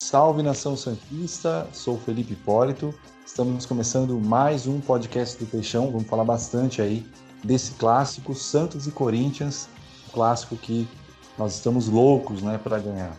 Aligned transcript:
Salve 0.00 0.42
nação 0.42 0.76
Santista, 0.76 1.68
sou 1.72 1.98
Felipe 1.98 2.32
Hipólito. 2.32 2.94
Estamos 3.26 3.66
começando 3.66 4.18
mais 4.18 4.66
um 4.66 4.80
podcast 4.80 5.36
do 5.36 5.44
Peixão. 5.50 5.90
Vamos 5.90 6.06
falar 6.06 6.24
bastante 6.24 6.80
aí 6.80 7.04
desse 7.44 7.72
clássico 7.72 8.32
Santos 8.32 8.86
e 8.86 8.92
Corinthians, 8.92 9.68
um 10.08 10.12
clássico 10.12 10.56
que 10.56 10.88
nós 11.36 11.56
estamos 11.56 11.88
loucos, 11.88 12.42
né, 12.42 12.56
para 12.56 12.78
ganhar. 12.78 13.14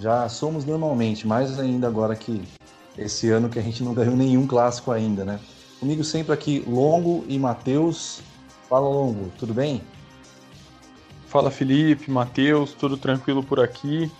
Já 0.00 0.28
somos 0.28 0.64
normalmente, 0.64 1.26
mais 1.26 1.56
ainda 1.60 1.86
agora 1.86 2.16
que 2.16 2.42
esse 2.96 3.30
ano 3.30 3.50
que 3.50 3.58
a 3.58 3.62
gente 3.62 3.84
não 3.84 3.92
ganhou 3.94 4.16
nenhum 4.16 4.46
clássico 4.46 4.90
ainda, 4.90 5.24
né? 5.24 5.38
Comigo 5.78 6.02
sempre 6.02 6.32
aqui 6.32 6.64
Longo 6.66 7.24
e 7.28 7.38
Matheus. 7.38 8.22
Fala 8.68 8.88
Longo, 8.88 9.30
tudo 9.38 9.52
bem? 9.52 9.82
Fala 11.28 11.50
Felipe, 11.50 12.10
Matheus, 12.10 12.72
tudo 12.72 12.96
tranquilo 12.96 13.44
por 13.44 13.60
aqui. 13.60 14.10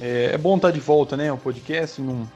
É, 0.00 0.30
é, 0.32 0.38
bom 0.38 0.56
estar 0.56 0.70
de 0.70 0.80
volta, 0.80 1.16
né? 1.16 1.32
O 1.32 1.36
podcast 1.36 2.00
não 2.00 2.28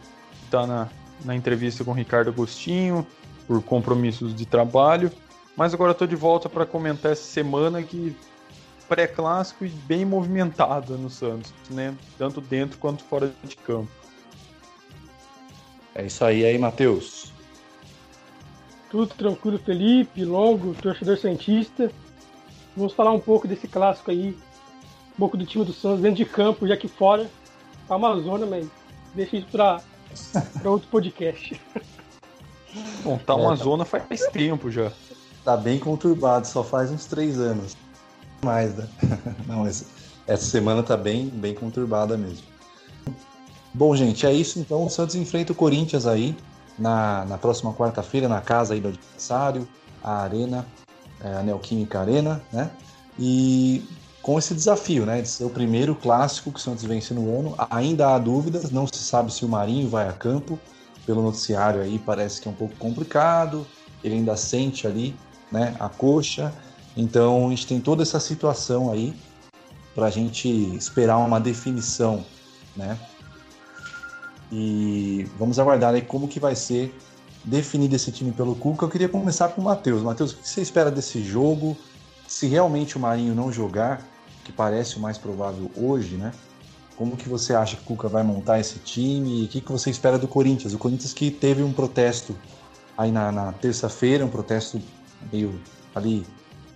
está 0.44 0.66
na, 0.66 0.88
na 1.24 1.34
entrevista 1.34 1.84
com 1.84 1.90
o 1.90 1.94
Ricardo 1.94 2.28
Agostinho 2.28 3.06
por 3.46 3.62
compromissos 3.62 4.34
de 4.34 4.44
trabalho, 4.44 5.10
mas 5.56 5.72
agora 5.72 5.92
estou 5.92 6.06
de 6.06 6.16
volta 6.16 6.48
para 6.48 6.66
comentar 6.66 7.12
essa 7.12 7.22
semana 7.22 7.82
que 7.82 8.16
pré-clássico 8.88 9.64
e 9.64 9.68
bem 9.68 10.04
movimentada 10.04 10.96
no 10.96 11.10
Santos, 11.10 11.52
né? 11.70 11.94
Tanto 12.18 12.40
dentro 12.40 12.78
quanto 12.78 13.02
fora 13.04 13.32
de 13.42 13.56
campo. 13.56 13.90
É 15.94 16.04
isso 16.04 16.24
aí, 16.24 16.44
aí, 16.44 16.58
Matheus. 16.58 17.32
Tudo 18.90 19.08
tranquilo, 19.14 19.58
Felipe, 19.58 20.24
Longo, 20.24 20.74
torcedor 20.74 21.16
Santista. 21.16 21.90
Vamos 22.76 22.92
falar 22.92 23.12
um 23.12 23.18
pouco 23.18 23.48
desse 23.48 23.66
clássico 23.66 24.10
aí, 24.10 24.36
um 25.14 25.18
pouco 25.18 25.36
do 25.36 25.46
time 25.46 25.64
do 25.64 25.72
Santos 25.72 26.02
dentro 26.02 26.18
de 26.18 26.26
campo, 26.26 26.68
já 26.68 26.76
que 26.76 26.86
fora 26.86 27.28
tá 27.86 27.96
uma 27.96 28.16
zona, 28.20 28.46
mas 28.46 28.66
deixa 29.14 29.36
isso 29.36 29.46
para 29.48 29.80
outro 30.64 30.88
podcast. 30.88 31.60
Bom, 33.02 33.18
tá 33.18 33.34
uma 33.34 33.54
é, 33.54 33.56
tá... 33.56 33.64
zona 33.64 33.84
faz 33.84 34.26
tempo 34.32 34.70
já. 34.70 34.92
Tá 35.44 35.56
bem 35.56 35.78
conturbado, 35.78 36.46
só 36.46 36.62
faz 36.62 36.90
uns 36.90 37.06
três 37.06 37.38
anos. 37.38 37.76
Mais, 38.42 38.74
né? 38.74 38.88
Não, 39.46 39.60
mas 39.60 39.86
essa 40.26 40.44
semana 40.44 40.82
tá 40.82 40.96
bem, 40.96 41.28
bem 41.28 41.54
conturbada 41.54 42.16
mesmo. 42.16 42.44
Bom, 43.72 43.94
gente, 43.94 44.26
é 44.26 44.32
isso 44.32 44.58
então. 44.58 44.84
O 44.84 44.90
Santos 44.90 45.14
enfrenta 45.14 45.52
o 45.52 45.56
Corinthians 45.56 46.06
aí 46.06 46.36
na, 46.78 47.24
na 47.26 47.38
próxima 47.38 47.72
quarta-feira, 47.72 48.28
na 48.28 48.40
casa 48.40 48.74
aí 48.74 48.80
do 48.80 48.88
adversário, 48.88 49.68
a 50.02 50.22
Arena 50.22 50.66
é, 51.20 51.34
a 51.34 51.42
Neoquímica 51.42 52.00
Arena, 52.00 52.42
né? 52.52 52.70
E 53.18 53.84
com 54.26 54.40
esse 54.40 54.52
desafio, 54.52 55.06
né, 55.06 55.22
de 55.22 55.28
ser 55.28 55.44
o 55.44 55.48
primeiro 55.48 55.94
clássico 55.94 56.50
que 56.50 56.58
o 56.58 56.60
Santos 56.60 56.82
vence 56.82 57.14
no 57.14 57.38
ano, 57.38 57.54
ainda 57.70 58.12
há 58.12 58.18
dúvidas, 58.18 58.72
não 58.72 58.84
se 58.84 58.98
sabe 58.98 59.32
se 59.32 59.44
o 59.44 59.48
Marinho 59.48 59.88
vai 59.88 60.08
a 60.08 60.12
campo, 60.12 60.58
pelo 61.06 61.22
noticiário 61.22 61.80
aí 61.80 61.96
parece 61.96 62.40
que 62.40 62.48
é 62.48 62.50
um 62.50 62.54
pouco 62.54 62.74
complicado, 62.74 63.64
ele 64.02 64.16
ainda 64.16 64.36
sente 64.36 64.84
ali, 64.84 65.14
né, 65.52 65.76
a 65.78 65.88
coxa, 65.88 66.52
então 66.96 67.46
a 67.46 67.50
gente 67.50 67.68
tem 67.68 67.80
toda 67.80 68.02
essa 68.02 68.18
situação 68.18 68.90
aí 68.90 69.14
para 69.94 70.06
a 70.06 70.10
gente 70.10 70.48
esperar 70.74 71.18
uma 71.18 71.38
definição, 71.38 72.24
né? 72.76 72.98
E 74.50 75.24
vamos 75.38 75.60
aguardar 75.60 75.94
aí 75.94 76.02
como 76.02 76.26
que 76.26 76.40
vai 76.40 76.56
ser 76.56 76.92
definido 77.44 77.94
esse 77.94 78.10
time 78.10 78.32
pelo 78.32 78.56
Cuca, 78.56 78.86
eu 78.86 78.90
queria 78.90 79.08
começar 79.08 79.50
com 79.50 79.60
o 79.60 79.64
Matheus. 79.64 80.02
Matheus, 80.02 80.32
o 80.32 80.36
que 80.38 80.48
você 80.48 80.60
espera 80.60 80.90
desse 80.90 81.22
jogo? 81.22 81.76
Se 82.26 82.48
realmente 82.48 82.96
o 82.96 83.00
Marinho 83.00 83.32
não 83.32 83.52
jogar, 83.52 84.15
que 84.46 84.52
parece 84.52 84.96
o 84.96 85.00
mais 85.00 85.18
provável 85.18 85.68
hoje, 85.76 86.14
né? 86.14 86.30
Como 86.96 87.16
que 87.16 87.28
você 87.28 87.52
acha 87.52 87.76
que 87.76 87.82
o 87.82 87.84
Cuca 87.84 88.08
vai 88.08 88.22
montar 88.22 88.60
esse 88.60 88.78
time? 88.78 89.42
E 89.42 89.44
o 89.46 89.48
que, 89.48 89.60
que 89.60 89.72
você 89.72 89.90
espera 89.90 90.16
do 90.18 90.28
Corinthians? 90.28 90.72
O 90.72 90.78
Corinthians 90.78 91.12
que 91.12 91.32
teve 91.32 91.64
um 91.64 91.72
protesto 91.72 92.34
aí 92.96 93.10
na, 93.10 93.32
na 93.32 93.52
terça-feira, 93.52 94.24
um 94.24 94.28
protesto 94.28 94.80
meio 95.32 95.60
ali 95.94 96.24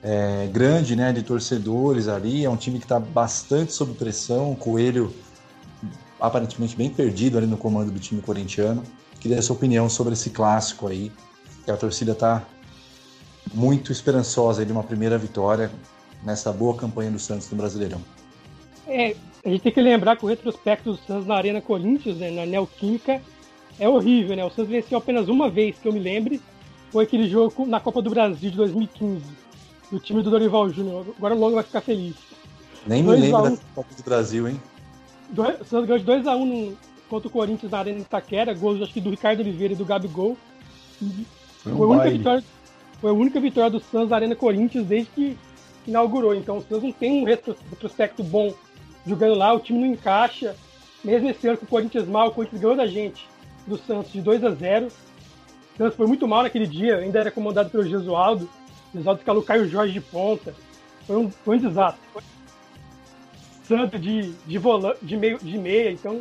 é, 0.02 0.48
grande, 0.52 0.96
né, 0.96 1.12
de 1.12 1.22
torcedores 1.22 2.08
ali. 2.08 2.44
É 2.44 2.50
um 2.50 2.56
time 2.56 2.78
que 2.80 2.84
está 2.84 2.98
bastante 2.98 3.72
sob 3.72 3.94
pressão. 3.94 4.50
O 4.50 4.56
Coelho 4.56 5.14
aparentemente 6.20 6.76
bem 6.76 6.90
perdido 6.90 7.38
ali 7.38 7.46
no 7.46 7.56
comando 7.56 7.92
do 7.92 8.00
time 8.00 8.20
corintiano. 8.20 8.82
Queria 9.20 9.38
a 9.38 9.42
sua 9.42 9.54
opinião 9.54 9.88
sobre 9.88 10.14
esse 10.14 10.30
clássico 10.30 10.88
aí, 10.88 11.12
que 11.64 11.70
a 11.70 11.76
torcida 11.76 12.12
está 12.12 12.42
muito 13.54 13.92
esperançosa 13.92 14.66
de 14.66 14.72
uma 14.72 14.82
primeira 14.82 15.16
vitória 15.16 15.70
nessa 16.22 16.52
boa 16.52 16.76
campanha 16.76 17.10
do 17.10 17.18
Santos 17.18 17.50
no 17.50 17.56
Brasileirão. 17.56 18.00
É, 18.86 19.14
a 19.44 19.48
gente 19.48 19.62
tem 19.62 19.72
que 19.72 19.80
lembrar 19.80 20.16
que 20.16 20.24
o 20.24 20.28
retrospecto 20.28 20.92
do 20.92 20.98
Santos 20.98 21.26
na 21.26 21.36
Arena 21.36 21.60
Corinthians, 21.60 22.16
né, 22.16 22.30
na 22.30 22.44
Neoquímica, 22.44 23.20
é 23.78 23.88
horrível, 23.88 24.36
né? 24.36 24.44
O 24.44 24.50
Santos 24.50 24.70
venceu 24.70 24.98
apenas 24.98 25.28
uma 25.28 25.48
vez, 25.48 25.78
que 25.78 25.88
eu 25.88 25.92
me 25.92 25.98
lembre, 25.98 26.40
foi 26.90 27.04
aquele 27.04 27.28
jogo 27.28 27.66
na 27.66 27.80
Copa 27.80 28.02
do 28.02 28.10
Brasil 28.10 28.50
de 28.50 28.56
2015, 28.56 29.24
do 29.90 29.98
time 29.98 30.22
do 30.22 30.30
Dorival 30.30 30.68
Júnior. 30.68 31.06
Agora 31.16 31.34
o 31.34 31.38
Longo 31.38 31.54
vai 31.54 31.64
ficar 31.64 31.80
feliz. 31.80 32.16
Nem 32.86 33.02
me 33.02 33.16
lembro 33.16 33.38
um. 33.38 33.54
da 33.54 33.62
Copa 33.74 33.94
do 33.96 34.02
Brasil, 34.02 34.48
hein? 34.48 34.60
o 35.32 35.64
Santos 35.64 35.86
ganhou 35.86 35.98
de 35.98 36.04
2x1 36.04 36.42
um 36.42 36.76
contra 37.08 37.28
o 37.28 37.30
Corinthians 37.30 37.72
na 37.72 37.78
Arena 37.78 37.98
de 37.98 38.04
Itaquera, 38.04 38.54
gols 38.54 38.82
acho 38.82 38.92
que 38.92 39.00
do 39.00 39.10
Ricardo 39.10 39.40
Oliveira 39.40 39.74
e 39.74 39.76
do 39.76 39.84
Gabigol. 39.84 40.36
Foi, 41.62 41.72
um 41.72 41.76
foi, 41.76 42.06
a 42.06 42.10
vitória, 42.10 42.44
foi 43.00 43.10
a 43.10 43.14
única 43.14 43.40
vitória 43.40 43.70
do 43.70 43.80
Santos 43.80 44.10
na 44.10 44.16
Arena 44.16 44.36
Corinthians 44.36 44.86
desde 44.86 45.10
que 45.10 45.38
inaugurou. 45.86 46.34
Então 46.34 46.58
o 46.58 46.62
Santos 46.62 46.82
não 46.82 46.92
tem 46.92 47.22
um 47.22 47.24
retrospecto 47.24 48.22
bom 48.22 48.54
jogando 49.06 49.34
lá, 49.34 49.52
o 49.52 49.60
time 49.60 49.78
não 49.78 49.86
encaixa. 49.86 50.56
Mesmo 51.02 51.30
esse 51.30 51.46
ano 51.48 51.58
com 51.58 51.64
o 51.64 51.68
Corinthians 51.68 52.06
mal, 52.06 52.28
o 52.28 52.32
Corinthians 52.32 52.60
ganhou 52.60 52.76
da 52.76 52.86
gente, 52.86 53.26
do 53.66 53.78
Santos, 53.78 54.12
de 54.12 54.20
2 54.20 54.44
a 54.44 54.50
0 54.50 54.86
O 54.86 55.78
Santos 55.78 55.96
foi 55.96 56.06
muito 56.06 56.28
mal 56.28 56.42
naquele 56.42 56.66
dia, 56.66 56.98
ainda 56.98 57.18
era 57.18 57.30
comandado 57.30 57.70
pelo 57.70 57.84
Gesualdo. 57.84 58.48
O 58.92 58.98
Gesualdo 58.98 59.20
escalou 59.20 59.42
Caio 59.42 59.68
Jorge 59.68 59.94
de 59.94 60.00
ponta. 60.00 60.54
Foi 61.06 61.16
um, 61.16 61.30
foi 61.30 61.56
um 61.56 61.60
desastre. 61.60 62.00
Santos 63.64 64.00
de, 64.00 64.32
de, 64.46 64.60
de, 65.02 65.16
meio, 65.16 65.38
de 65.38 65.56
meia, 65.56 65.90
então 65.90 66.20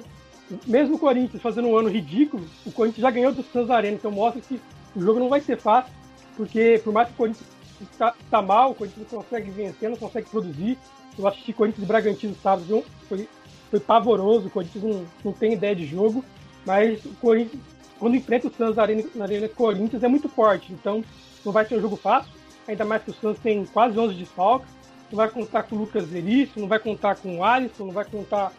mesmo 0.66 0.96
o 0.96 1.00
Corinthians 1.00 1.42
fazendo 1.42 1.68
um 1.68 1.78
ano 1.78 1.90
ridículo, 1.90 2.44
o 2.66 2.72
Corinthians 2.72 3.02
já 3.02 3.12
ganhou 3.12 3.32
do 3.32 3.44
Santos 3.44 3.70
Arena, 3.70 3.96
então 3.96 4.12
mostra 4.12 4.42
que 4.42 4.60
o 4.96 5.02
jogo 5.02 5.20
não 5.20 5.30
vai 5.30 5.42
ser 5.42 5.58
fácil, 5.58 5.94
porque 6.36 6.82
por 6.84 6.92
mais 6.94 7.08
que 7.08 7.14
o 7.14 7.18
Corinthians 7.18 7.48
está, 7.84 8.14
está 8.20 8.42
mal, 8.42 8.72
o 8.72 8.76
Corinthians 8.76 9.12
não 9.12 9.22
consegue 9.22 9.52
vencer, 9.52 9.90
não 9.90 9.98
consegue 9.98 10.30
produzir. 10.30 10.78
Eu 11.18 11.28
assisti 11.28 11.52
Corinthians 11.54 11.84
e 11.84 11.88
Bragantino 11.88 12.36
sábado, 12.42 12.84
foi, 13.08 13.28
foi 13.70 13.80
pavoroso, 13.80 14.48
o 14.48 14.52
Corinthians 14.52 14.84
não, 14.84 15.06
não 15.26 15.32
tem 15.34 15.54
ideia 15.54 15.76
de 15.76 15.86
jogo, 15.86 16.24
mas 16.66 17.04
o 17.04 17.14
Corinthians, 17.16 17.62
quando 18.00 18.16
enfrenta 18.16 18.48
o 18.48 18.54
Santos 18.54 18.78
na 18.78 18.84
Arena, 18.84 19.04
na 19.16 19.26
Arena 19.26 19.50
Corinthians, 19.50 20.04
é 20.04 20.08
muito 20.08 20.30
forte, 20.30 20.72
então 20.72 21.04
não 21.44 21.52
vai 21.52 21.66
ser 21.66 21.78
um 21.78 21.82
jogo 21.82 21.96
fácil, 21.96 22.32
ainda 22.68 22.86
mais 22.86 23.04
que 23.04 23.12
o 23.12 23.14
Santos 23.14 23.42
tem 23.42 23.66
quase 23.66 23.98
11 24.00 24.14
desfalques, 24.16 24.70
não 25.12 25.18
vai 25.18 25.30
contar 25.30 25.64
com 25.64 25.76
o 25.76 25.80
Lucas 25.80 26.06
Veríssimo, 26.06 26.62
não 26.62 26.68
vai 26.68 26.80
contar 26.80 27.16
com 27.16 27.38
o 27.38 27.44
Alisson, 27.44 27.86
não 27.86 27.94
vai 27.94 28.06
contar 28.06 28.54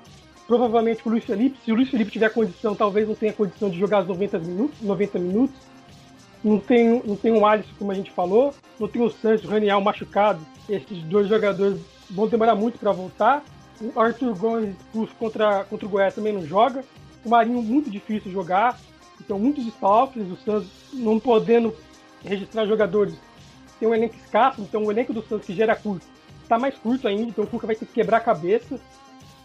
provavelmente 0.46 1.02
com 1.02 1.10
o 1.10 1.12
Luiz 1.12 1.24
Felipe. 1.24 1.56
Se 1.64 1.70
o 1.70 1.76
Luiz 1.76 1.88
Felipe 1.88 2.10
tiver 2.10 2.28
condição, 2.30 2.74
talvez 2.74 3.06
não 3.06 3.14
tenha 3.14 3.32
condição 3.32 3.70
de 3.70 3.78
jogar 3.78 4.02
os 4.02 4.08
90 4.08 4.38
minutos. 4.40 4.80
90 4.82 5.18
minutos. 5.20 5.54
Não 6.42 6.58
tem, 6.58 7.02
não 7.04 7.16
tem 7.16 7.32
o 7.32 7.44
Alisson, 7.44 7.72
como 7.78 7.92
a 7.92 7.94
gente 7.94 8.10
falou. 8.10 8.54
Não 8.78 8.88
tem 8.88 9.02
o 9.02 9.10
Santos, 9.10 9.44
o 9.44 9.48
Raniel 9.48 9.80
machucado. 9.80 10.40
Esses 10.68 11.02
dois 11.04 11.28
jogadores 11.28 11.80
vão 12.10 12.26
demorar 12.26 12.54
muito 12.54 12.78
para 12.78 12.92
voltar. 12.92 13.44
O 13.80 13.98
Arthur 13.98 14.36
Gomes 14.36 14.76
expulso 14.76 15.14
contra, 15.16 15.64
contra 15.64 15.86
o 15.86 15.88
Goiás 15.88 16.14
também 16.14 16.32
não 16.32 16.46
joga. 16.46 16.84
O 17.24 17.28
Marinho 17.28 17.62
muito 17.62 17.90
difícil 17.90 18.32
jogar. 18.32 18.78
Então, 19.20 19.38
muitos 19.38 19.64
desfalques. 19.64 20.22
O 20.30 20.36
Santos 20.36 20.68
não 20.92 21.20
podendo 21.20 21.74
registrar 22.24 22.66
jogadores. 22.66 23.14
Tem 23.78 23.88
um 23.88 23.94
elenco 23.94 24.16
escasso. 24.16 24.62
Então, 24.62 24.84
o 24.84 24.90
elenco 24.90 25.12
do 25.12 25.22
Santos, 25.22 25.46
que 25.46 25.54
gera 25.54 25.76
curto, 25.76 26.06
está 26.42 26.58
mais 26.58 26.74
curto 26.76 27.06
ainda. 27.06 27.24
Então, 27.24 27.44
o 27.44 27.46
Cuca 27.46 27.66
vai 27.66 27.76
ter 27.76 27.84
que 27.84 27.92
quebrar 27.92 28.18
a 28.18 28.20
cabeça. 28.20 28.80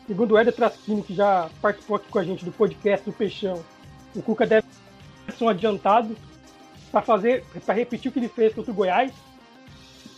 Segundo 0.07 0.33
o 0.33 0.39
Eder 0.39 0.53
Traschini, 0.53 1.01
que 1.01 1.15
já 1.15 1.49
participou 1.61 1.97
aqui 1.97 2.07
com 2.09 2.19
a 2.19 2.23
gente 2.23 2.45
do 2.45 2.51
podcast 2.51 3.05
do 3.05 3.13
Peixão, 3.13 3.63
o 4.15 4.21
Cuca 4.21 4.45
deve 4.45 4.65
ser 5.35 5.43
um 5.43 5.49
adiantado 5.49 6.15
para 6.95 7.01
fazer, 7.01 7.43
para 7.65 7.75
repetir 7.75 8.09
o 8.09 8.13
que 8.13 8.19
ele 8.19 8.29
fez 8.29 8.53
contra 8.53 8.71
o 8.71 8.73
Goiás. 8.73 9.11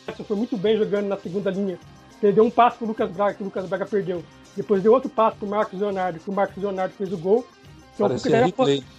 O 0.08 0.24
foi 0.24 0.38
muito 0.38 0.56
bem 0.56 0.78
jogando 0.78 1.08
na 1.08 1.18
segunda 1.18 1.50
linha. 1.50 1.80
Ele 2.22 2.32
deu 2.32 2.44
um 2.44 2.52
passo 2.52 2.78
para 2.78 2.86
o 2.86 2.88
Lucas 2.90 3.10
Braga, 3.10 3.34
que 3.34 3.42
o 3.42 3.46
Lucas 3.46 3.68
Braga 3.68 3.84
perdeu. 3.88 4.24
Depois 4.56 4.84
deu 4.84 4.94
outro 4.94 5.10
passo 5.10 5.38
para 5.38 5.46
o 5.48 5.50
Marcos 5.50 5.80
Leonardo, 5.80 6.20
que 6.20 6.30
o 6.30 6.34
Marcos 6.34 6.62
Leonardo 6.62 6.94
fez 6.94 7.12
o 7.12 7.18
gol. 7.18 7.48
Então, 7.96 8.08
Parecia 8.08 8.46
replay. 8.46 8.78
Apost... 8.78 8.98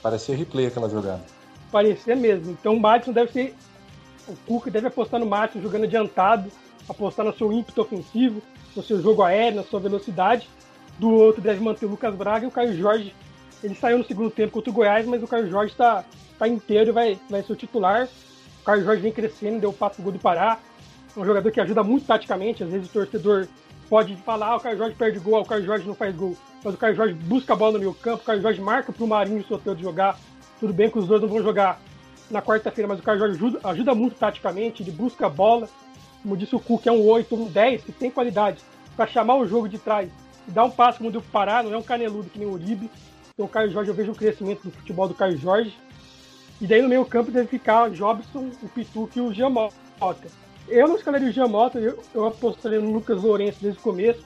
Parecia 0.00 0.36
replay 0.36 0.66
aquela 0.66 0.88
jogada. 0.88 1.24
Parecia 1.72 2.14
mesmo. 2.14 2.52
Então 2.52 2.76
o 2.76 2.80
Madison 2.80 3.12
deve 3.12 3.32
ser. 3.32 3.54
O 4.28 4.36
Cuca 4.46 4.70
deve 4.70 4.86
apostar 4.86 5.18
no 5.18 5.26
Madison 5.26 5.60
jogando 5.60 5.84
adiantado, 5.84 6.48
apostar 6.88 7.26
no 7.26 7.36
seu 7.36 7.52
ímpeto 7.52 7.82
ofensivo, 7.82 8.40
no 8.76 8.82
seu 8.82 9.02
jogo 9.02 9.24
aéreo, 9.24 9.56
na 9.56 9.64
sua 9.64 9.80
velocidade. 9.80 10.48
Do 11.00 11.10
outro 11.10 11.42
deve 11.42 11.60
manter 11.60 11.86
o 11.86 11.90
Lucas 11.90 12.14
Braga 12.14 12.44
e 12.44 12.48
o 12.48 12.52
Caio 12.52 12.78
Jorge. 12.78 13.12
Ele 13.60 13.74
saiu 13.74 13.98
no 13.98 14.06
segundo 14.06 14.30
tempo 14.30 14.52
contra 14.52 14.70
o 14.70 14.72
Goiás, 14.72 15.04
mas 15.04 15.20
o 15.20 15.26
Caio 15.26 15.50
Jorge 15.50 15.72
está 15.72 16.04
tá 16.38 16.48
inteiro 16.48 16.90
e 16.90 16.92
vai, 16.92 17.20
vai 17.28 17.42
ser 17.42 17.52
o 17.52 17.56
titular. 17.56 18.08
O 18.60 18.64
Caio 18.64 18.84
Jorge 18.84 19.02
vem 19.02 19.12
crescendo, 19.12 19.60
deu 19.60 19.70
o 19.70 19.72
passo 19.72 19.96
pro 19.96 20.04
gol 20.04 20.12
do 20.12 20.18
Pará. 20.18 20.58
É 21.16 21.20
um 21.20 21.24
jogador 21.24 21.50
que 21.50 21.60
ajuda 21.60 21.82
muito 21.82 22.06
taticamente. 22.06 22.62
Às 22.62 22.70
vezes 22.70 22.88
o 22.88 22.92
torcedor 22.92 23.48
pode 23.88 24.14
falar, 24.16 24.48
ah, 24.48 24.56
o 24.56 24.60
Caio 24.60 24.78
Jorge 24.78 24.94
perde 24.94 25.18
gol, 25.18 25.36
ah, 25.36 25.40
o 25.40 25.46
Caio 25.46 25.64
Jorge 25.64 25.86
não 25.86 25.94
faz 25.94 26.14
gol. 26.14 26.36
mas 26.62 26.74
o 26.74 26.76
Caio 26.76 26.94
Jorge 26.94 27.14
busca 27.14 27.54
a 27.54 27.56
bola 27.56 27.72
no 27.72 27.78
meio 27.78 27.94
campo, 27.94 28.22
o 28.22 28.26
Caio 28.26 28.42
Jorge 28.42 28.60
marca 28.60 28.92
para 28.92 29.04
o 29.04 29.08
Marinho 29.08 29.38
e 29.38 29.40
o 29.40 29.46
Soteldo 29.46 29.80
jogar. 29.80 30.18
Tudo 30.60 30.72
bem 30.72 30.90
que 30.90 30.98
os 30.98 31.06
dois 31.06 31.20
não 31.20 31.28
vão 31.28 31.42
jogar 31.42 31.80
na 32.30 32.42
quarta-feira, 32.42 32.86
mas 32.86 33.00
o 33.00 33.02
Caio 33.02 33.18
Jorge 33.18 33.36
ajuda, 33.36 33.60
ajuda 33.64 33.94
muito 33.94 34.16
taticamente, 34.16 34.82
ele 34.82 34.90
busca 34.90 35.26
a 35.26 35.30
bola. 35.30 35.68
Como 36.22 36.36
disse 36.36 36.54
o 36.54 36.60
Cuca, 36.60 36.90
é 36.90 36.92
um 36.92 37.06
8, 37.06 37.34
um 37.34 37.46
10, 37.46 37.84
que 37.84 37.92
tem 37.92 38.10
qualidade 38.10 38.60
para 38.96 39.06
chamar 39.06 39.36
o 39.36 39.46
jogo 39.46 39.68
de 39.68 39.78
trás 39.78 40.10
e 40.46 40.50
dar 40.50 40.64
um 40.64 40.70
passo 40.70 40.98
como 40.98 41.10
deu 41.10 41.22
parar, 41.22 41.62
não 41.62 41.72
é 41.72 41.78
um 41.78 41.82
caneludo 41.82 42.28
que 42.28 42.38
nem 42.38 42.48
o 42.48 42.52
Uribe. 42.52 42.90
Então 43.32 43.46
o 43.46 43.48
Caio 43.48 43.70
Jorge, 43.70 43.90
eu 43.90 43.94
vejo 43.94 44.12
o 44.12 44.14
crescimento 44.14 44.64
do 44.64 44.70
futebol 44.70 45.06
do 45.06 45.14
Caio 45.14 45.38
Jorge. 45.38 45.72
E 46.60 46.66
daí 46.66 46.82
no 46.82 46.88
meio 46.88 47.04
campo 47.04 47.30
deve 47.30 47.46
ficar 47.46 47.90
Jobson, 47.90 48.50
o 48.62 48.68
Pituque 48.68 49.18
e 49.18 49.22
o 49.22 49.32
Giamota. 49.32 49.72
Eu 50.68 50.88
não 50.88 50.96
escalaria 50.96 51.28
o 51.28 51.32
Giamota, 51.32 51.78
eu, 51.78 51.98
eu 52.14 52.26
apostaria 52.26 52.80
no 52.80 52.92
Lucas 52.92 53.22
Lourenço 53.22 53.58
desde 53.60 53.78
o 53.78 53.82
começo. 53.82 54.24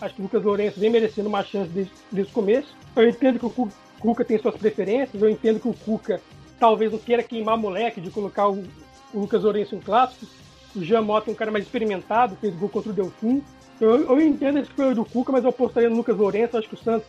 Acho 0.00 0.14
que 0.14 0.20
o 0.20 0.24
Lucas 0.24 0.42
Lourenço 0.42 0.80
vem 0.80 0.90
merecendo 0.90 1.28
uma 1.28 1.42
chance 1.44 1.70
desde, 1.70 1.92
desde 2.10 2.32
o 2.32 2.34
começo. 2.34 2.74
Eu 2.96 3.08
entendo 3.08 3.38
que 3.38 3.46
o 3.46 3.68
Cuca 4.00 4.24
tem 4.24 4.38
suas 4.38 4.56
preferências, 4.56 5.22
eu 5.22 5.28
entendo 5.28 5.60
que 5.60 5.68
o 5.68 5.74
Cuca 5.74 6.20
talvez 6.58 6.90
não 6.90 6.98
queira 6.98 7.22
queimar 7.22 7.56
moleque 7.56 8.00
de 8.00 8.10
colocar 8.10 8.48
o, 8.48 8.64
o 9.12 9.20
Lucas 9.20 9.42
Lourenço 9.42 9.74
em 9.74 9.80
clássico. 9.80 10.26
O 10.74 10.82
Jean 10.82 11.02
Mota 11.02 11.30
é 11.30 11.32
um 11.32 11.36
cara 11.36 11.50
mais 11.50 11.64
experimentado, 11.64 12.36
fez 12.36 12.54
gol 12.54 12.68
contra 12.68 12.90
o 12.90 12.94
Delfim. 12.94 13.42
Eu, 13.80 14.10
eu 14.10 14.20
entendo 14.20 14.58
esse 14.58 14.70
escolha 14.70 14.94
do 14.94 15.04
Cuca, 15.04 15.32
mas 15.32 15.44
eu 15.44 15.50
apostaria 15.50 15.88
no 15.90 15.96
Lucas 15.96 16.16
Lourenço. 16.16 16.56
Acho 16.56 16.68
que 16.68 16.74
o 16.74 16.78
Santos 16.78 17.06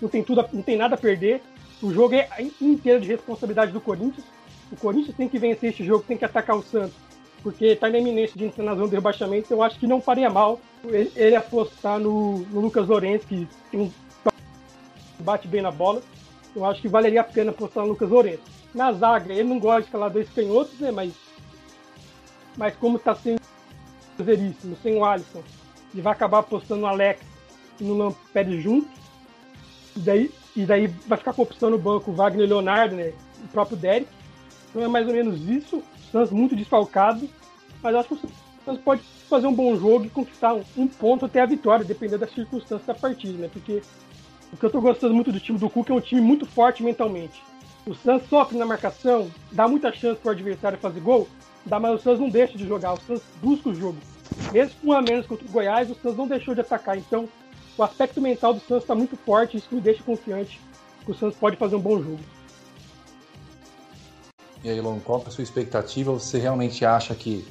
não 0.00 0.08
tem, 0.08 0.22
tudo, 0.22 0.44
não 0.52 0.62
tem 0.62 0.76
nada 0.76 0.94
a 0.94 0.98
perder. 0.98 1.42
O 1.82 1.92
jogo 1.92 2.14
é 2.14 2.28
inteiro 2.60 3.00
de 3.00 3.08
responsabilidade 3.08 3.72
do 3.72 3.80
Corinthians. 3.80 4.26
O 4.72 4.76
Corinthians 4.76 5.16
tem 5.16 5.28
que 5.28 5.38
vencer 5.38 5.70
este 5.70 5.84
jogo, 5.84 6.04
tem 6.04 6.16
que 6.16 6.24
atacar 6.24 6.56
o 6.56 6.62
Santos, 6.62 6.96
porque 7.42 7.66
está 7.66 7.88
na 7.88 7.98
iminência 7.98 8.36
de 8.36 8.46
entrar 8.46 8.64
na 8.64 8.74
zona 8.74 8.88
de 8.88 8.94
rebaixamento. 8.94 9.52
Eu 9.52 9.62
acho 9.62 9.78
que 9.78 9.86
não 9.86 10.00
faria 10.00 10.30
mal 10.30 10.60
ele, 10.84 11.12
ele 11.14 11.36
apostar 11.36 11.98
no, 11.98 12.38
no, 12.38 12.60
Lucas 12.60 12.86
Lourenço, 12.86 13.26
que 13.26 13.46
tem 13.70 13.92
bate 15.20 15.46
bem 15.46 15.62
na 15.62 15.70
bola. 15.70 16.02
Eu 16.54 16.64
acho 16.64 16.80
que 16.80 16.88
valeria 16.88 17.20
a 17.20 17.24
pena 17.24 17.50
apostar 17.50 17.84
no 17.84 17.90
Lucas 17.90 18.08
Lourenço. 18.08 18.42
Na 18.74 18.92
zaga, 18.92 19.32
ele 19.32 19.48
não 19.48 19.58
gosta 19.58 19.82
de 19.82 19.86
escalar 19.86 20.10
dois 20.10 20.28
canhotos, 20.30 20.78
né? 20.80 20.90
Mas, 20.90 21.12
mas 22.56 22.74
como 22.76 22.96
está 22.96 23.14
sendo 23.14 23.40
zeríssimo, 24.22 24.76
sem 24.82 24.96
o 24.96 25.04
Alisson, 25.04 25.42
ele 25.92 26.02
vai 26.02 26.12
acabar 26.12 26.38
apostando 26.38 26.82
no 26.82 26.86
Alex 26.86 27.20
e 27.80 27.84
no 27.84 27.96
Lampere 27.96 28.60
junto. 28.60 28.88
E 29.96 30.00
daí, 30.00 30.30
e 30.56 30.64
daí 30.64 30.86
vai 31.06 31.18
ficar 31.18 31.34
com 31.34 31.42
a 31.42 31.44
opção 31.44 31.68
no 31.68 31.78
banco 31.78 32.10
Wagner 32.10 32.48
Leonardo, 32.48 32.96
né? 32.96 33.12
O 33.44 33.48
próprio 33.48 33.76
Derek. 33.76 34.08
Então 34.70 34.82
é 34.82 34.88
mais 34.88 35.06
ou 35.06 35.12
menos 35.12 35.46
isso. 35.48 35.76
O 35.76 36.10
Santos 36.10 36.30
muito 36.30 36.56
desfalcado. 36.56 37.28
Mas 37.82 37.94
acho 37.94 38.08
que 38.08 38.14
o 38.14 38.30
Santos 38.64 38.82
pode 38.82 39.02
fazer 39.28 39.46
um 39.46 39.52
bom 39.52 39.76
jogo 39.76 40.06
e 40.06 40.10
conquistar 40.10 40.54
um, 40.54 40.64
um 40.76 40.88
ponto 40.88 41.26
até 41.26 41.42
a 41.42 41.46
vitória, 41.46 41.84
dependendo 41.84 42.20
das 42.20 42.32
circunstâncias 42.32 42.86
da 42.86 42.94
partida, 42.94 43.36
né? 43.38 43.50
Porque 43.52 43.82
o 44.52 44.56
que 44.56 44.64
eu 44.64 44.70
tô 44.70 44.80
gostando 44.80 45.14
muito 45.14 45.30
do 45.30 45.38
time 45.38 45.58
do 45.58 45.68
Cuca 45.68 45.92
é 45.92 45.96
um 45.96 46.00
time 46.00 46.20
muito 46.20 46.46
forte 46.46 46.82
mentalmente. 46.82 47.42
O 47.86 47.94
Santos 47.94 48.28
sofre 48.28 48.56
na 48.56 48.64
marcação, 48.64 49.30
dá 49.52 49.68
muita 49.68 49.92
chance 49.92 50.20
pro 50.20 50.30
adversário 50.30 50.78
fazer 50.78 51.00
gol, 51.00 51.28
dá, 51.64 51.78
mas 51.78 52.00
o 52.00 52.02
Santos 52.02 52.20
não 52.20 52.28
deixa 52.28 52.56
de 52.56 52.66
jogar, 52.66 52.94
o 52.94 53.00
Santos 53.00 53.22
busca 53.42 53.68
o 53.68 53.74
jogo. 53.74 53.98
Mesmo 54.52 54.74
com 54.80 54.88
um 54.88 54.92
a 54.92 55.02
menos 55.02 55.26
contra 55.26 55.44
o 55.46 55.50
Goiás, 55.50 55.90
o 55.90 55.94
Santos 55.94 56.16
não 56.16 56.26
deixou 56.26 56.54
de 56.54 56.60
atacar. 56.62 56.96
Então, 56.96 57.28
o 57.76 57.82
aspecto 57.82 58.20
mental 58.20 58.54
do 58.54 58.60
Santos 58.60 58.84
está 58.84 58.94
muito 58.94 59.16
forte, 59.16 59.56
isso 59.56 59.68
me 59.70 59.80
deixa 59.80 60.02
confiante 60.02 60.60
que 61.04 61.10
o 61.10 61.14
Santos 61.14 61.38
pode 61.38 61.56
fazer 61.56 61.76
um 61.76 61.80
bom 61.80 62.02
jogo. 62.02 62.18
E 64.64 64.68
aí, 64.68 64.80
Lon, 64.80 64.98
qual 64.98 65.22
é 65.24 65.28
a 65.28 65.30
sua 65.30 65.44
expectativa? 65.44 66.12
Você 66.12 66.38
realmente 66.38 66.84
acha 66.84 67.14
que, 67.14 67.46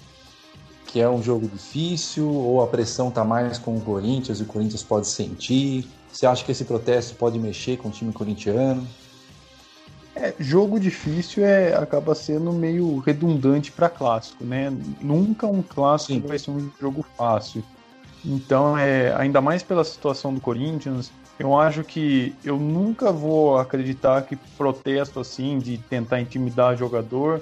que 0.88 1.00
é 1.00 1.07
um 1.07 1.24
jogo 1.24 1.48
difícil 1.48 2.30
ou 2.30 2.62
a 2.62 2.68
pressão 2.68 3.10
está 3.10 3.24
mais 3.24 3.57
com 3.57 3.77
o 3.77 3.81
Corinthians 3.81 4.39
e 4.39 4.44
o 4.44 4.45
Corinthians 4.45 4.83
pode 4.83 5.07
sentir? 5.07 5.88
Você 6.12 6.25
acha 6.25 6.44
que 6.44 6.51
esse 6.51 6.66
protesto 6.66 7.16
pode 7.16 7.39
mexer 7.39 7.78
com 7.78 7.89
o 7.89 7.92
time 7.92 8.12
corintiano? 8.12 8.86
É, 10.16 10.33
jogo 10.39 10.80
difícil 10.80 11.45
é 11.45 11.74
acaba 11.74 12.16
sendo 12.16 12.51
meio 12.54 13.00
redundante 13.00 13.71
para 13.71 13.89
clássico, 13.89 14.45
né? 14.45 14.74
Nunca 15.01 15.45
um 15.45 15.62
clássico 15.62 16.21
Sim. 16.21 16.28
vai 16.28 16.39
ser 16.39 16.51
um 16.51 16.71
jogo 16.80 17.06
fácil. 17.18 17.63
Então, 18.25 18.77
é, 18.77 19.13
ainda 19.16 19.39
mais 19.39 19.62
pela 19.62 19.83
situação 19.83 20.33
do 20.33 20.42
Corinthians, 20.42 21.12
eu 21.38 21.57
acho 21.57 21.83
que 21.83 22.33
eu 22.44 22.57
nunca 22.57 23.12
vou 23.12 23.57
acreditar 23.57 24.24
que 24.24 24.36
protesto 24.57 25.19
assim 25.19 25.60
de 25.60 25.77
tentar 25.77 26.22
intimidar 26.22 26.75
jogador 26.75 27.42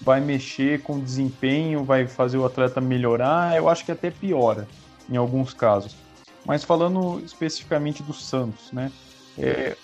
vai 0.00 0.20
mexer 0.20 0.82
com 0.82 0.94
o 0.94 1.00
desempenho, 1.00 1.84
vai 1.84 2.06
fazer 2.06 2.36
o 2.36 2.44
atleta 2.44 2.80
melhorar. 2.80 3.56
Eu 3.56 3.68
acho 3.68 3.84
que 3.84 3.92
até 3.92 4.10
piora 4.10 4.66
em 5.08 5.16
alguns 5.16 5.54
casos. 5.54 5.94
Mas 6.44 6.64
falando 6.64 7.20
especificamente 7.24 8.02
do 8.02 8.12
Santos, 8.12 8.72
né? 8.72 8.90
É, 9.38 9.76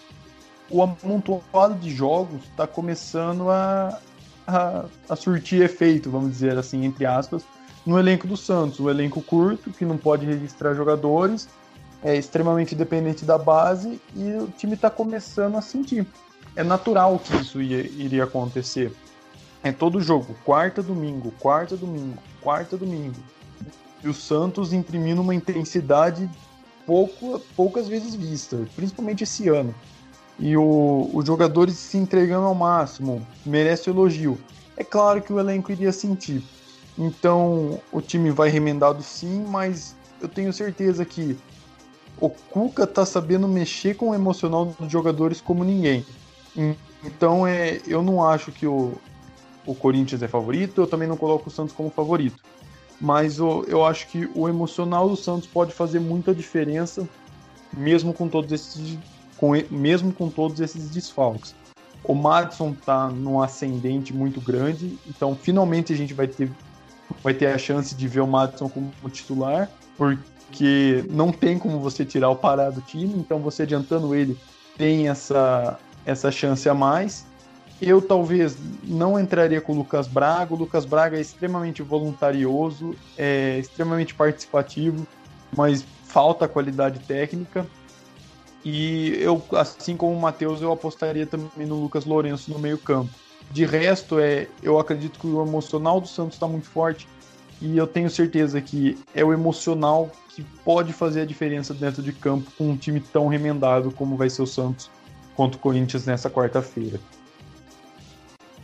o 0.68 0.82
amontoado 0.82 1.74
de 1.74 1.90
jogos 1.90 2.44
está 2.44 2.66
começando 2.66 3.50
a, 3.50 3.98
a, 4.46 4.84
a, 5.08 5.16
surtir 5.16 5.62
efeito, 5.62 6.10
vamos 6.10 6.30
dizer 6.30 6.56
assim, 6.56 6.84
entre 6.84 7.04
aspas, 7.06 7.42
no 7.90 7.98
elenco 7.98 8.24
do 8.24 8.36
Santos. 8.36 8.78
O 8.78 8.88
elenco 8.88 9.20
curto, 9.20 9.72
que 9.72 9.84
não 9.84 9.98
pode 9.98 10.24
registrar 10.24 10.74
jogadores, 10.74 11.48
é 12.04 12.16
extremamente 12.16 12.72
dependente 12.76 13.24
da 13.24 13.36
base 13.36 14.00
e 14.14 14.32
o 14.34 14.46
time 14.56 14.74
está 14.74 14.88
começando 14.88 15.56
a 15.56 15.60
sentir. 15.60 16.06
É 16.54 16.62
natural 16.62 17.18
que 17.18 17.36
isso 17.36 17.60
ia, 17.60 17.80
iria 17.80 18.24
acontecer. 18.24 18.92
É 19.64 19.72
todo 19.72 20.00
jogo, 20.00 20.36
quarta, 20.44 20.80
domingo, 20.82 21.32
quarta, 21.40 21.76
domingo, 21.76 22.16
quarta, 22.40 22.76
domingo. 22.76 23.16
E 24.04 24.08
o 24.08 24.14
Santos 24.14 24.72
imprimindo 24.72 25.20
uma 25.20 25.34
intensidade 25.34 26.30
pouco, 26.86 27.40
poucas 27.56 27.88
vezes 27.88 28.14
vista, 28.14 28.56
principalmente 28.76 29.24
esse 29.24 29.48
ano 29.48 29.74
e 30.38 30.56
o, 30.56 31.10
os 31.12 31.26
jogadores 31.26 31.74
se 31.74 31.98
entregando 31.98 32.46
ao 32.46 32.54
máximo, 32.54 33.26
merece 33.44 33.90
elogio. 33.90 34.38
É 34.74 34.82
claro 34.82 35.20
que 35.20 35.30
o 35.30 35.38
elenco 35.38 35.70
iria 35.70 35.92
sentir. 35.92 36.42
Então 36.98 37.80
o 37.92 38.00
time 38.00 38.30
vai 38.30 38.48
remendado 38.48 39.02
sim, 39.02 39.44
mas 39.48 39.96
eu 40.20 40.28
tenho 40.28 40.52
certeza 40.52 41.04
que 41.04 41.36
o 42.20 42.28
Cuca 42.28 42.86
tá 42.86 43.06
sabendo 43.06 43.48
mexer 43.48 43.94
com 43.94 44.10
o 44.10 44.14
emocional 44.14 44.66
dos 44.66 44.90
jogadores 44.90 45.40
como 45.40 45.64
ninguém. 45.64 46.04
Então 47.04 47.46
é, 47.46 47.80
eu 47.86 48.02
não 48.02 48.22
acho 48.22 48.52
que 48.52 48.66
o, 48.66 48.92
o 49.66 49.74
Corinthians 49.74 50.22
é 50.22 50.28
favorito, 50.28 50.82
eu 50.82 50.86
também 50.86 51.08
não 51.08 51.16
coloco 51.16 51.48
o 51.48 51.52
Santos 51.52 51.74
como 51.74 51.90
favorito. 51.90 52.42
Mas 53.00 53.38
eu, 53.38 53.64
eu 53.66 53.84
acho 53.84 54.08
que 54.08 54.28
o 54.34 54.46
emocional 54.46 55.08
do 55.08 55.16
Santos 55.16 55.48
pode 55.48 55.72
fazer 55.72 56.00
muita 56.00 56.34
diferença, 56.34 57.08
mesmo 57.74 58.12
com 58.12 58.28
todos 58.28 58.52
esses 58.52 58.98
com, 59.38 59.52
mesmo 59.70 60.12
com 60.12 60.28
todos 60.28 60.60
esses 60.60 60.90
desfalques. 60.90 61.54
O 62.04 62.14
Madison 62.14 62.72
está 62.72 63.08
num 63.08 63.40
ascendente 63.40 64.14
muito 64.14 64.40
grande, 64.40 64.98
então 65.08 65.34
finalmente 65.34 65.92
a 65.92 65.96
gente 65.96 66.12
vai 66.12 66.28
ter, 66.28 66.50
vai 67.22 67.34
ter 67.34 67.46
a 67.46 67.58
chance 67.58 67.94
de 67.94 68.08
ver 68.08 68.20
o 68.20 68.26
Madison 68.26 68.68
como 68.68 68.92
titular, 69.10 69.68
porque 69.96 71.04
não 71.10 71.32
tem 71.32 71.58
como 71.58 71.78
você 71.80 72.04
tirar 72.04 72.30
o 72.30 72.36
Pará 72.36 72.70
do 72.70 72.80
time, 72.80 73.14
então 73.16 73.38
você 73.38 73.62
adiantando 73.62 74.14
ele 74.14 74.38
tem 74.76 75.08
essa, 75.08 75.78
essa 76.06 76.30
chance 76.30 76.68
a 76.68 76.74
mais. 76.74 77.26
Eu 77.80 78.00
talvez 78.02 78.56
não 78.84 79.18
entraria 79.18 79.60
com 79.60 79.72
o 79.72 79.76
Lucas 79.76 80.06
Braga. 80.06 80.54
O 80.54 80.56
Lucas 80.56 80.84
Braga 80.84 81.16
é 81.16 81.20
extremamente 81.20 81.82
voluntarioso, 81.82 82.94
é 83.16 83.58
extremamente 83.58 84.14
participativo, 84.14 85.06
mas 85.56 85.84
falta 86.04 86.46
qualidade 86.48 86.98
técnica. 87.00 87.66
E 88.64 89.16
eu, 89.20 89.42
assim 89.52 89.96
como 89.96 90.14
o 90.14 90.20
Matheus, 90.20 90.60
eu 90.60 90.70
apostaria 90.70 91.26
também 91.26 91.66
no 91.66 91.80
Lucas 91.80 92.04
Lourenço 92.04 92.50
no 92.50 92.58
meio-campo. 92.58 93.10
De 93.50 93.64
resto, 93.64 94.18
é, 94.20 94.46
eu 94.62 94.78
acredito 94.78 95.18
que 95.18 95.26
o 95.26 95.42
emocional 95.42 96.00
do 96.00 96.06
Santos 96.06 96.34
está 96.34 96.46
muito 96.46 96.68
forte 96.68 97.08
e 97.60 97.76
eu 97.76 97.86
tenho 97.86 98.08
certeza 98.08 98.60
que 98.60 98.98
é 99.14 99.24
o 99.24 99.32
emocional 99.32 100.10
que 100.28 100.42
pode 100.64 100.92
fazer 100.92 101.22
a 101.22 101.24
diferença 101.24 101.74
dentro 101.74 102.02
de 102.02 102.12
campo 102.12 102.50
com 102.56 102.70
um 102.70 102.76
time 102.76 103.00
tão 103.00 103.26
remendado 103.26 103.90
como 103.90 104.16
vai 104.16 104.30
ser 104.30 104.42
o 104.42 104.46
Santos 104.46 104.88
contra 105.34 105.58
o 105.58 105.60
Corinthians 105.60 106.06
nessa 106.06 106.30
quarta-feira. 106.30 107.00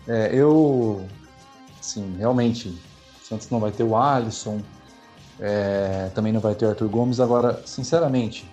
É, 0.07 0.31
eu, 0.33 1.05
sim, 1.81 2.17
realmente, 2.17 2.69
o 2.69 3.27
Santos 3.27 3.51
não 3.51 3.59
vai 3.59 3.73
ter 3.73 3.83
o 3.83 3.97
Alisson, 3.97 4.63
é, 5.41 6.11
também 6.15 6.33
não 6.33 6.41
vai 6.41 6.55
ter 6.55 6.67
o 6.67 6.69
Arthur 6.69 6.89
Gomes. 6.89 7.19
Agora, 7.19 7.61
sinceramente, 7.67 8.49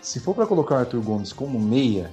se 0.00 0.20
for 0.20 0.34
para 0.34 0.46
colocar 0.46 0.76
o 0.76 0.78
Arthur 0.78 1.02
Gomes 1.02 1.32
como 1.32 1.58
meia, 1.58 2.12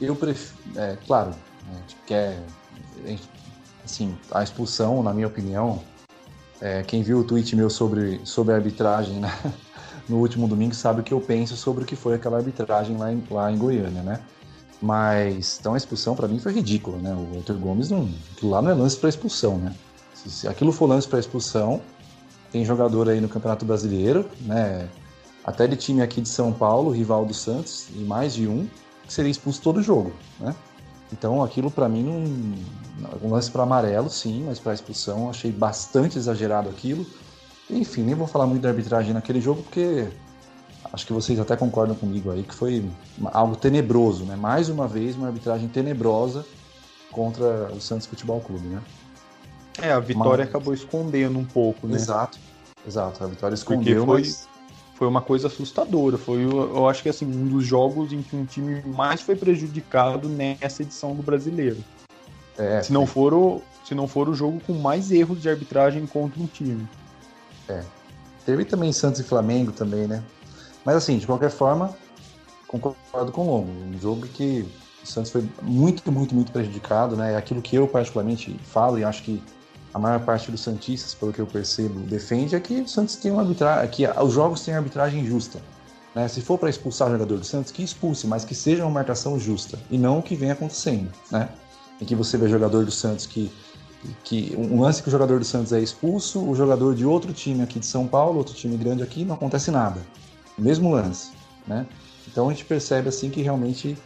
eu 0.00 0.14
prefiro. 0.14 0.56
É, 0.76 0.96
claro, 1.06 1.34
a 1.70 1.74
gente 1.76 1.96
quer. 2.06 2.42
Assim, 3.84 4.16
a 4.30 4.42
expulsão, 4.42 5.02
na 5.02 5.12
minha 5.12 5.26
opinião, 5.26 5.82
é, 6.60 6.82
quem 6.82 7.02
viu 7.02 7.18
o 7.18 7.24
tweet 7.24 7.54
meu 7.54 7.68
sobre, 7.68 8.20
sobre 8.24 8.54
a 8.54 8.56
arbitragem 8.56 9.20
né, 9.20 9.30
no 10.08 10.16
último 10.16 10.48
domingo 10.48 10.74
sabe 10.74 11.00
o 11.00 11.04
que 11.04 11.12
eu 11.12 11.20
penso 11.20 11.54
sobre 11.56 11.84
o 11.84 11.86
que 11.86 11.94
foi 11.94 12.14
aquela 12.14 12.38
arbitragem 12.38 12.96
lá 12.96 13.12
em, 13.12 13.22
lá 13.30 13.52
em 13.52 13.58
Goiânia, 13.58 14.02
né? 14.02 14.20
Mas, 14.80 15.58
então 15.60 15.74
a 15.74 15.76
expulsão 15.76 16.14
para 16.14 16.28
mim 16.28 16.38
foi 16.38 16.52
ridícula, 16.52 16.98
né? 16.98 17.14
O 17.14 17.38
Arthur 17.38 17.56
Gomes 17.56 17.90
não. 17.90 18.08
Aquilo 18.34 18.50
lá 18.50 18.62
não 18.62 18.70
é 18.70 18.74
lance 18.74 18.96
para 18.96 19.08
expulsão, 19.08 19.58
né? 19.58 19.74
Se, 20.14 20.30
se 20.30 20.48
aquilo 20.48 20.72
for 20.72 20.86
lance 20.86 21.06
para 21.06 21.18
expulsão, 21.18 21.80
tem 22.50 22.64
jogador 22.64 23.08
aí 23.08 23.20
no 23.20 23.28
Campeonato 23.28 23.64
Brasileiro, 23.64 24.28
né? 24.42 24.88
até 25.44 25.66
de 25.66 25.76
time 25.76 26.00
aqui 26.00 26.20
de 26.20 26.28
São 26.28 26.52
Paulo, 26.52 26.90
rival 26.90 27.26
do 27.26 27.34
Santos, 27.34 27.88
e 27.94 27.98
mais 27.98 28.34
de 28.34 28.48
um, 28.48 28.66
que 29.06 29.12
seria 29.12 29.30
expulso 29.30 29.60
todo 29.60 29.82
jogo, 29.82 30.12
né? 30.40 30.54
Então 31.12 31.42
aquilo 31.42 31.70
para 31.70 31.88
mim 31.88 32.02
não. 32.02 32.74
Um 33.22 33.30
lance 33.30 33.50
para 33.50 33.64
amarelo, 33.64 34.08
sim, 34.08 34.44
mas 34.46 34.58
para 34.58 34.72
expulsão 34.72 35.28
achei 35.28 35.50
bastante 35.50 36.16
exagerado 36.16 36.68
aquilo. 36.68 37.04
Enfim, 37.68 38.02
nem 38.02 38.14
vou 38.14 38.26
falar 38.26 38.46
muito 38.46 38.62
da 38.62 38.68
arbitragem 38.68 39.12
naquele 39.12 39.40
jogo, 39.40 39.62
porque 39.62 40.08
acho 40.92 41.06
que 41.06 41.12
vocês 41.12 41.40
até 41.40 41.56
concordam 41.56 41.96
comigo 41.96 42.30
aí 42.30 42.42
que 42.42 42.54
foi 42.54 42.88
algo 43.32 43.56
tenebroso, 43.56 44.24
né? 44.24 44.36
Mais 44.36 44.68
uma 44.68 44.86
vez, 44.86 45.16
uma 45.16 45.26
arbitragem 45.26 45.68
tenebrosa 45.68 46.44
contra 47.10 47.72
o 47.72 47.80
Santos 47.80 48.06
Futebol 48.06 48.40
Clube, 48.40 48.68
né? 48.68 48.82
É, 49.82 49.92
a 49.92 50.00
vitória 50.00 50.44
mas... 50.44 50.48
acabou 50.48 50.72
escondendo 50.72 51.38
um 51.38 51.44
pouco, 51.44 51.86
né? 51.86 51.96
Exato, 51.96 52.38
exato. 52.86 53.24
A 53.24 53.26
vitória 53.26 53.54
escondeu, 53.54 54.04
foi, 54.06 54.20
mas... 54.20 54.48
foi 54.94 55.08
uma 55.08 55.20
coisa 55.20 55.48
assustadora. 55.48 56.16
Foi, 56.16 56.42
eu 56.42 56.88
acho 56.88 57.02
que 57.02 57.08
assim, 57.08 57.26
um 57.26 57.46
dos 57.46 57.66
jogos 57.66 58.12
em 58.12 58.22
que 58.22 58.34
um 58.34 58.44
time 58.44 58.82
mais 58.86 59.20
foi 59.20 59.36
prejudicado 59.36 60.28
nessa 60.28 60.82
edição 60.82 61.14
do 61.14 61.22
brasileiro. 61.22 61.78
É, 62.56 62.82
se, 62.82 62.92
não 62.92 63.04
for 63.04 63.34
o, 63.34 63.60
se 63.84 63.94
não 63.94 64.06
for 64.06 64.28
o 64.28 64.34
jogo 64.34 64.60
com 64.64 64.74
mais 64.74 65.10
erros 65.10 65.42
de 65.42 65.48
arbitragem 65.48 66.06
contra 66.06 66.40
um 66.40 66.46
time. 66.46 66.88
É. 67.68 67.82
Teve 68.46 68.64
também 68.64 68.92
Santos 68.92 69.20
e 69.20 69.24
Flamengo 69.24 69.72
também, 69.72 70.06
né? 70.06 70.22
Mas 70.84 70.96
assim, 70.96 71.18
de 71.18 71.26
qualquer 71.26 71.50
forma, 71.50 71.96
concordo 72.68 73.32
com 73.32 73.42
o 73.42 73.46
Longo. 73.46 73.70
Um 73.70 73.98
jogo 73.98 74.26
que 74.28 74.68
o 75.02 75.06
Santos 75.06 75.32
foi 75.32 75.48
muito, 75.62 76.12
muito, 76.12 76.34
muito 76.34 76.52
prejudicado, 76.52 77.16
né? 77.16 77.32
É 77.32 77.36
aquilo 77.36 77.62
que 77.62 77.74
eu 77.74 77.88
particularmente 77.88 78.56
falo 78.64 78.98
e 78.98 79.04
acho 79.04 79.22
que 79.22 79.42
a 79.94 79.98
maior 79.98 80.20
parte 80.20 80.50
dos 80.50 80.60
Santistas, 80.60 81.14
pelo 81.14 81.32
que 81.32 81.40
eu 81.40 81.46
percebo, 81.46 82.00
defende 82.00 82.56
é 82.56 82.60
que 82.60 82.80
o 82.80 82.88
Santos 82.88 83.14
tem 83.14 83.30
uma 83.30 83.42
arbitragem, 83.42 83.88
que 83.90 84.04
os 84.06 84.32
jogos 84.32 84.62
têm 84.62 84.74
arbitragem 84.74 85.24
justa. 85.24 85.60
Né? 86.12 86.26
Se 86.26 86.40
for 86.40 86.58
para 86.58 86.68
expulsar 86.68 87.08
o 87.08 87.12
jogador 87.12 87.38
do 87.38 87.44
Santos, 87.44 87.70
que 87.70 87.82
expulse, 87.82 88.26
mas 88.26 88.44
que 88.44 88.56
seja 88.56 88.82
uma 88.82 88.90
marcação 88.90 89.38
justa 89.38 89.78
e 89.88 89.96
não 89.96 90.18
o 90.18 90.22
que 90.22 90.34
vem 90.34 90.50
acontecendo, 90.50 91.12
né? 91.30 91.48
Em 92.00 92.04
que 92.04 92.16
você 92.16 92.36
vê 92.36 92.48
jogador 92.48 92.84
do 92.84 92.90
Santos 92.90 93.24
que 93.24 93.50
que 94.22 94.54
um 94.58 94.82
lance 94.82 95.02
que 95.02 95.08
o 95.08 95.10
jogador 95.10 95.38
do 95.38 95.46
Santos 95.46 95.72
é 95.72 95.80
expulso, 95.80 96.38
o 96.46 96.54
jogador 96.54 96.94
de 96.94 97.06
outro 97.06 97.32
time 97.32 97.62
aqui 97.62 97.78
de 97.78 97.86
São 97.86 98.06
Paulo, 98.06 98.36
outro 98.36 98.54
time 98.54 98.76
grande 98.76 99.02
aqui, 99.02 99.24
não 99.24 99.34
acontece 99.34 99.70
nada. 99.70 99.98
Mesmo 100.58 100.90
lance, 100.90 101.30
né? 101.66 101.86
Então 102.28 102.48
a 102.48 102.52
gente 102.52 102.66
percebe 102.66 103.08
assim 103.08 103.30
que 103.30 103.40
realmente 103.40 103.96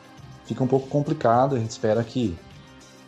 fica 0.44 0.62
um 0.62 0.68
pouco 0.68 0.86
complicado. 0.86 1.56
A 1.56 1.58
gente 1.58 1.70
espera 1.70 2.04
que 2.04 2.38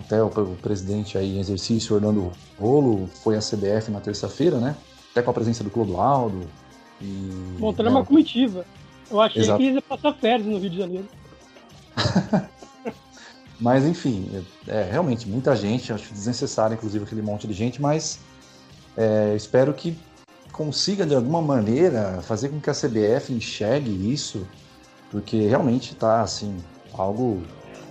até 0.05 0.23
o, 0.23 0.31
presidente 0.31 1.17
aí 1.17 1.37
em 1.37 1.41
exercício, 1.41 1.95
Orlando 1.95 2.33
Rolo, 2.59 3.09
foi 3.23 3.37
à 3.37 3.41
CBF 3.41 3.91
na 3.91 4.01
terça-feira, 4.01 4.59
né? 4.59 4.77
Até 5.11 5.23
com 5.23 5.31
a 5.31 5.35
presença 5.35 5.63
do 5.63 5.71
Clodoaldo. 5.71 6.47
E, 7.01 7.57
Montando 7.59 7.91
né? 7.91 7.97
uma 7.97 8.05
comitiva. 8.05 8.65
Eu 9.11 9.21
achei 9.21 9.43
Exato. 9.43 9.59
que 9.59 9.71
ia 9.71 9.83
passar 9.83 10.13
férias 10.15 10.47
no 10.47 10.59
Rio 10.59 10.71
de 10.71 10.79
Janeiro. 10.79 11.09
Mas 13.61 13.85
enfim, 13.85 14.45
é 14.67 14.89
realmente 14.91 15.29
muita 15.29 15.55
gente, 15.55 15.93
acho 15.93 16.15
desnecessário, 16.15 16.75
inclusive, 16.75 17.05
aquele 17.05 17.21
monte 17.21 17.47
de 17.47 17.53
gente, 17.53 17.81
mas 17.81 18.19
é, 18.97 19.35
espero 19.37 19.75
que 19.75 19.99
consiga 20.51 21.05
de 21.05 21.15
alguma 21.15 21.43
maneira 21.43 22.23
fazer 22.23 22.49
com 22.49 22.59
que 22.59 22.71
a 22.71 22.73
CBF 22.73 23.35
enxergue 23.35 24.11
isso, 24.11 24.49
porque 25.11 25.47
realmente 25.47 25.93
está 25.93 26.23
assim, 26.23 26.57
algo 26.95 27.43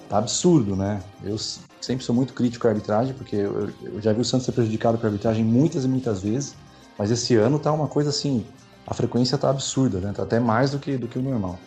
absurdo, 0.09 0.75
né? 0.75 1.03
Eu 1.23 1.37
sempre 1.81 2.03
sou 2.03 2.13
muito 2.13 2.33
crítico 2.33 2.67
à 2.67 2.71
arbitragem, 2.71 3.13
porque 3.13 3.35
eu, 3.35 3.69
eu 3.81 4.01
já 4.01 4.13
vi 4.13 4.21
o 4.21 4.25
Santos 4.25 4.45
ser 4.45 4.51
prejudicado 4.51 4.97
pela 4.97 5.09
arbitragem 5.09 5.43
muitas 5.43 5.85
e 5.85 5.87
muitas 5.87 6.21
vezes, 6.21 6.55
mas 6.97 7.11
esse 7.11 7.35
ano 7.35 7.57
tá 7.59 7.71
uma 7.71 7.87
coisa 7.87 8.09
assim, 8.09 8.45
a 8.85 8.93
frequência 8.93 9.37
tá 9.37 9.49
absurda, 9.49 9.99
né? 9.99 10.11
Tá 10.13 10.23
até 10.23 10.39
mais 10.39 10.71
do 10.71 10.79
que, 10.79 10.97
do 10.97 11.07
que 11.07 11.17
o 11.17 11.21
normal. 11.21 11.59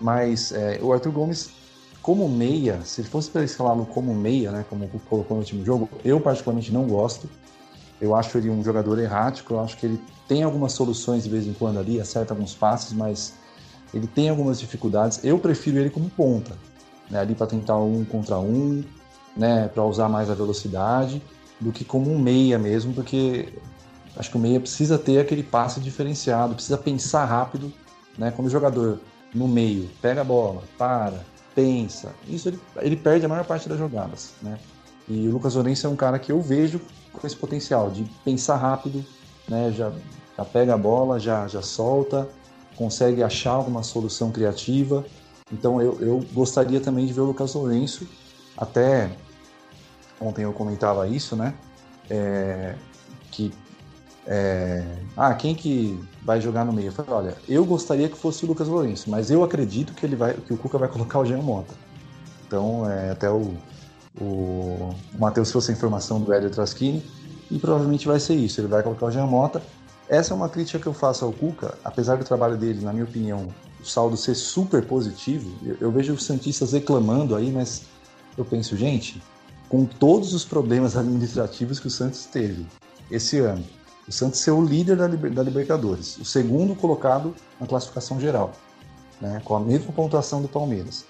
Mas 0.00 0.52
é, 0.52 0.78
o 0.82 0.92
Arthur 0.92 1.12
Gomes 1.12 1.50
como 2.02 2.28
meia, 2.28 2.80
se 2.82 3.02
fosse 3.02 3.30
para 3.30 3.44
escalá-lo 3.44 3.84
como 3.84 4.14
meia, 4.14 4.50
né, 4.50 4.64
como 4.68 4.88
colocou 5.08 5.36
no 5.36 5.42
último 5.42 5.64
jogo, 5.64 5.88
eu 6.04 6.18
particularmente 6.20 6.72
não 6.72 6.86
gosto. 6.86 7.28
Eu 8.00 8.14
acho 8.16 8.38
ele 8.38 8.48
um 8.48 8.64
jogador 8.64 8.98
errático, 8.98 9.54
eu 9.54 9.60
acho 9.60 9.76
que 9.76 9.84
ele 9.84 10.02
tem 10.26 10.42
algumas 10.42 10.72
soluções 10.72 11.24
de 11.24 11.28
vez 11.28 11.46
em 11.46 11.52
quando 11.52 11.78
ali, 11.78 12.00
acerta 12.00 12.32
alguns 12.32 12.54
passes, 12.54 12.94
mas 12.94 13.34
ele 13.92 14.06
tem 14.06 14.30
algumas 14.30 14.58
dificuldades. 14.58 15.22
Eu 15.22 15.38
prefiro 15.38 15.78
ele 15.78 15.90
como 15.90 16.08
ponta, 16.08 16.56
né, 17.10 17.20
ali 17.20 17.34
para 17.34 17.46
tentar 17.46 17.76
um 17.76 18.02
contra 18.04 18.38
um, 18.38 18.82
né, 19.36 19.68
para 19.68 19.84
usar 19.84 20.08
mais 20.08 20.30
a 20.30 20.34
velocidade, 20.34 21.22
do 21.60 21.72
que 21.72 21.84
como 21.84 22.12
um 22.12 22.18
meia 22.18 22.58
mesmo, 22.58 22.92
porque 22.92 23.52
acho 24.16 24.30
que 24.30 24.36
o 24.36 24.40
meia 24.40 24.60
precisa 24.60 24.98
ter 24.98 25.20
aquele 25.20 25.42
passe 25.42 25.80
diferenciado, 25.80 26.54
precisa 26.54 26.78
pensar 26.78 27.24
rápido, 27.24 27.72
né, 28.16 28.30
quando 28.30 28.48
o 28.48 28.50
jogador 28.50 28.98
no 29.34 29.46
meio 29.46 29.88
pega 30.00 30.22
a 30.22 30.24
bola, 30.24 30.62
para, 30.76 31.24
pensa. 31.54 32.12
Isso 32.28 32.48
ele, 32.48 32.60
ele 32.76 32.96
perde 32.96 33.26
a 33.26 33.28
maior 33.28 33.44
parte 33.44 33.68
das 33.68 33.78
jogadas, 33.78 34.32
né? 34.42 34.58
E 35.08 35.26
o 35.28 35.32
Lucas 35.32 35.54
Lourenço 35.54 35.86
é 35.86 35.90
um 35.90 35.96
cara 35.96 36.18
que 36.18 36.30
eu 36.30 36.40
vejo 36.40 36.80
com 37.12 37.26
esse 37.26 37.36
potencial 37.36 37.90
de 37.90 38.04
pensar 38.24 38.56
rápido, 38.56 39.04
né? 39.48 39.72
Já, 39.72 39.92
já 40.36 40.44
pega 40.44 40.74
a 40.74 40.78
bola, 40.78 41.18
já, 41.18 41.46
já 41.48 41.62
solta, 41.62 42.28
consegue 42.76 43.22
achar 43.22 43.52
alguma 43.52 43.82
solução 43.82 44.30
criativa. 44.30 45.04
Então 45.52 45.80
eu, 45.80 45.98
eu 46.00 46.24
gostaria 46.32 46.80
também 46.80 47.06
de 47.06 47.12
ver 47.12 47.20
o 47.20 47.26
Lucas 47.26 47.54
Lourenço. 47.54 48.06
Até 48.56 49.10
ontem 50.20 50.42
eu 50.42 50.52
comentava 50.52 51.06
isso, 51.08 51.34
né? 51.34 51.54
É, 52.08 52.74
que 53.30 53.52
é, 54.26 54.84
ah, 55.16 55.34
quem 55.34 55.54
que 55.54 55.98
vai 56.22 56.40
jogar 56.40 56.64
no 56.64 56.72
meio? 56.72 56.88
Eu 56.88 56.92
falei, 56.92 57.12
olha, 57.12 57.36
eu 57.48 57.64
gostaria 57.64 58.08
que 58.08 58.16
fosse 58.16 58.44
o 58.44 58.48
Lucas 58.48 58.68
Lourenço, 58.68 59.10
mas 59.10 59.30
eu 59.30 59.42
acredito 59.42 59.94
que 59.94 60.04
ele 60.04 60.14
vai, 60.14 60.34
que 60.34 60.52
o 60.52 60.56
Cuca 60.56 60.78
vai 60.78 60.88
colocar 60.90 61.18
o 61.18 61.24
Jean 61.24 61.42
Mota. 61.42 61.74
Então, 62.46 62.88
é, 62.88 63.10
até 63.10 63.30
o, 63.30 63.54
o, 64.20 64.24
o 64.24 65.18
Matheus 65.18 65.50
trouxe 65.50 65.70
a 65.70 65.74
informação 65.74 66.20
do 66.20 66.32
Hélio 66.32 66.50
Traschini 66.50 67.02
e 67.50 67.58
provavelmente 67.58 68.06
vai 68.06 68.20
ser 68.20 68.34
isso. 68.34 68.60
Ele 68.60 68.68
vai 68.68 68.82
colocar 68.82 69.06
o 69.06 69.10
Jean 69.10 69.26
Mota. 69.26 69.62
Essa 70.08 70.34
é 70.34 70.36
uma 70.36 70.48
crítica 70.48 70.78
que 70.78 70.86
eu 70.86 70.92
faço 70.92 71.24
ao 71.24 71.32
Cuca, 71.32 71.78
apesar 71.84 72.16
do 72.16 72.24
trabalho 72.24 72.56
dele, 72.56 72.84
na 72.84 72.92
minha 72.92 73.04
opinião, 73.04 73.48
o 73.80 73.84
saldo 73.84 74.16
ser 74.16 74.34
super 74.34 74.84
positivo. 74.84 75.50
Eu, 75.64 75.76
eu 75.80 75.90
vejo 75.90 76.12
os 76.12 76.24
Santistas 76.24 76.72
reclamando 76.72 77.34
aí, 77.36 77.50
mas 77.50 77.82
eu 78.36 78.44
penso, 78.44 78.76
gente, 78.76 79.22
com 79.68 79.84
todos 79.84 80.34
os 80.34 80.44
problemas 80.44 80.96
administrativos 80.96 81.78
que 81.78 81.86
o 81.86 81.90
Santos 81.90 82.26
teve 82.26 82.66
esse 83.10 83.38
ano, 83.38 83.64
o 84.08 84.12
Santos 84.12 84.40
ser 84.40 84.50
o 84.50 84.64
líder 84.64 84.96
da, 84.96 85.06
da 85.06 85.42
Libertadores, 85.42 86.18
o 86.18 86.24
segundo 86.24 86.74
colocado 86.74 87.34
na 87.60 87.66
classificação 87.66 88.20
geral, 88.20 88.52
né, 89.20 89.40
com 89.44 89.54
a 89.54 89.60
mesma 89.60 89.92
pontuação 89.92 90.42
do 90.42 90.48
Palmeiras. 90.48 91.04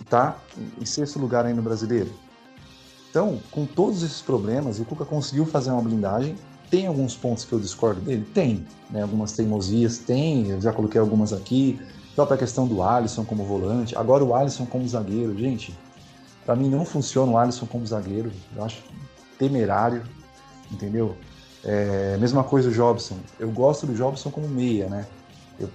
Está 0.00 0.36
em 0.80 0.84
sexto 0.84 1.18
lugar 1.18 1.46
aí 1.46 1.54
no 1.54 1.62
Brasileiro. 1.62 2.12
Então, 3.08 3.38
com 3.50 3.66
todos 3.66 4.02
esses 4.02 4.22
problemas, 4.22 4.80
o 4.80 4.86
Cuca 4.86 5.04
conseguiu 5.04 5.44
fazer 5.44 5.70
uma 5.70 5.82
blindagem. 5.82 6.34
Tem 6.70 6.86
alguns 6.86 7.14
pontos 7.14 7.44
que 7.44 7.52
eu 7.52 7.60
discordo 7.60 8.00
dele? 8.00 8.26
Tem. 8.32 8.66
Né? 8.90 9.02
Algumas 9.02 9.32
teimosias, 9.32 9.98
tem. 9.98 10.48
Eu 10.48 10.60
já 10.60 10.72
coloquei 10.72 10.98
algumas 10.98 11.32
aqui. 11.32 11.78
A 12.16 12.36
questão 12.36 12.66
do 12.66 12.82
Alisson 12.82 13.24
como 13.24 13.44
volante. 13.44 13.96
Agora 13.96 14.24
o 14.24 14.34
Alisson 14.34 14.64
como 14.64 14.88
zagueiro. 14.88 15.38
Gente, 15.38 15.78
para 16.44 16.56
mim 16.56 16.68
não 16.68 16.84
funciona 16.84 17.32
o 17.32 17.38
Alisson 17.38 17.66
como 17.66 17.86
zagueiro. 17.86 18.32
Eu 18.54 18.64
acho 18.64 18.82
temerário, 19.38 20.02
entendeu? 20.70 21.16
É, 21.64 22.16
mesma 22.18 22.42
coisa 22.42 22.68
o 22.68 22.72
Jobson. 22.72 23.16
Eu 23.38 23.50
gosto 23.50 23.86
do 23.86 23.94
Jobson 23.94 24.30
como 24.30 24.48
meia, 24.48 24.88
né? 24.88 25.06
Eu, 25.58 25.68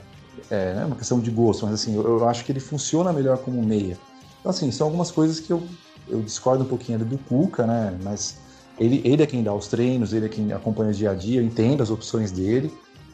é, 0.50 0.74
não 0.74 0.81
é 0.81 0.86
uma 0.86 0.95
questão 0.95 1.19
de 1.19 1.31
gosto, 1.31 1.65
mas 1.65 1.75
assim, 1.75 1.95
eu, 1.95 2.03
eu, 2.03 2.27
acho 2.27 2.43
que 2.43 2.51
ele 2.51 2.59
funciona 2.59 3.13
melhor 3.13 3.38
como 3.38 3.62
meia. 3.63 3.97
Então, 4.39 4.50
assim, 4.50 4.71
são 4.71 4.88
algumas 4.88 5.12
coisas 5.12 5.39
que 5.39 5.51
eu, 5.51 5.63
eu 6.07 6.21
discordo 6.21 6.63
um 6.63 6.67
pouquinho 6.67 7.00
do 7.00 7.17
Cuca, 7.17 7.65
né? 7.65 7.97
Mas 8.03 8.38
ele, 8.79 9.01
ele 9.05 9.24
é 9.24 9.25
quem 9.25 9.43
dá 9.43 9.53
os 9.53 9.67
treinos, 9.67 10.13
ele 10.13 10.25
é 10.25 10.29
quem 10.29 10.51
acompanha 10.51 10.91
o 10.91 10.93
dia 10.93 11.12
a 11.12 11.13
dia, 11.13 11.41
entende 11.41 11.81
as 11.81 11.89
opções 11.89 12.31
dele, 12.31 12.71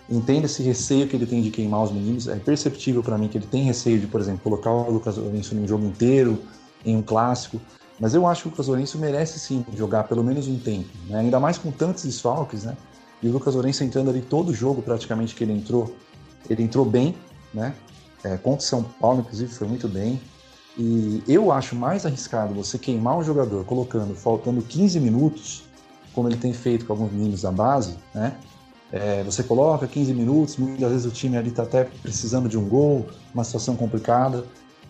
entende 0.09 0.45
esse 0.45 0.61
receio 0.63 1.07
que 1.07 1.15
ele 1.15 1.25
tem 1.25 1.41
de 1.41 1.51
queimar 1.51 1.83
os 1.83 1.91
meninos. 1.91 2.27
É 2.27 2.35
perceptível 2.35 3.03
para 3.03 3.17
mim 3.17 3.27
que 3.27 3.37
ele 3.37 3.47
tem 3.47 3.63
receio 3.63 3.99
de, 3.99 4.07
por 4.07 4.19
exemplo, 4.19 4.41
colocar 4.43 4.71
o 4.71 4.91
Lucas 4.91 5.17
Lourenço 5.17 5.55
um 5.55 5.67
jogo 5.67 5.85
inteiro, 5.85 6.39
em 6.85 6.95
um 6.95 7.01
clássico. 7.01 7.59
Mas 7.99 8.13
eu 8.13 8.25
acho 8.27 8.43
que 8.43 8.47
o 8.47 8.51
Lucas 8.51 8.67
Lourenço 8.67 8.97
merece 8.97 9.39
sim 9.39 9.65
jogar 9.75 10.05
pelo 10.05 10.23
menos 10.23 10.47
um 10.47 10.57
tempo, 10.57 10.89
né? 11.07 11.19
ainda 11.19 11.39
mais 11.39 11.57
com 11.57 11.71
tantos 11.71 12.03
desfalques, 12.03 12.63
né? 12.63 12.75
E 13.21 13.27
o 13.27 13.31
Lucas 13.31 13.53
Lourenço 13.53 13.83
entrando 13.83 14.09
ali 14.09 14.21
todo 14.21 14.53
jogo 14.53 14.81
praticamente 14.81 15.33
que 15.35 15.43
ele 15.43 15.53
entrou, 15.53 15.95
ele 16.49 16.63
entrou 16.63 16.83
bem, 16.83 17.15
né? 17.53 17.73
É, 18.23 18.37
contra 18.37 18.65
São 18.65 18.83
Paulo, 18.83 19.19
inclusive, 19.19 19.53
foi 19.53 19.67
muito 19.67 19.87
bem. 19.87 20.19
E 20.77 21.23
eu 21.27 21.51
acho 21.51 21.75
mais 21.75 22.05
arriscado 22.05 22.53
você 22.53 22.77
queimar 22.77 23.17
um 23.17 23.23
jogador 23.23 23.63
colocando, 23.63 24.15
faltando 24.15 24.61
15 24.61 24.99
minutos, 24.99 25.63
como 26.13 26.27
ele 26.27 26.37
tem 26.37 26.51
feito 26.51 26.85
com 26.85 26.93
alguns 26.93 27.11
meninos 27.11 27.41
da 27.41 27.51
base, 27.51 27.95
né? 28.13 28.35
É, 28.91 29.23
você 29.23 29.41
coloca 29.41 29.87
15 29.87 30.13
minutos, 30.13 30.57
muitas 30.57 30.91
vezes 30.91 31.05
o 31.05 31.11
time 31.11 31.35
ali 31.35 31.49
está 31.49 31.63
até 31.63 31.83
precisando 31.83 32.47
de 32.47 32.57
um 32.57 32.67
gol, 32.67 33.07
uma 33.33 33.43
situação 33.43 33.75
complicada. 33.75 34.45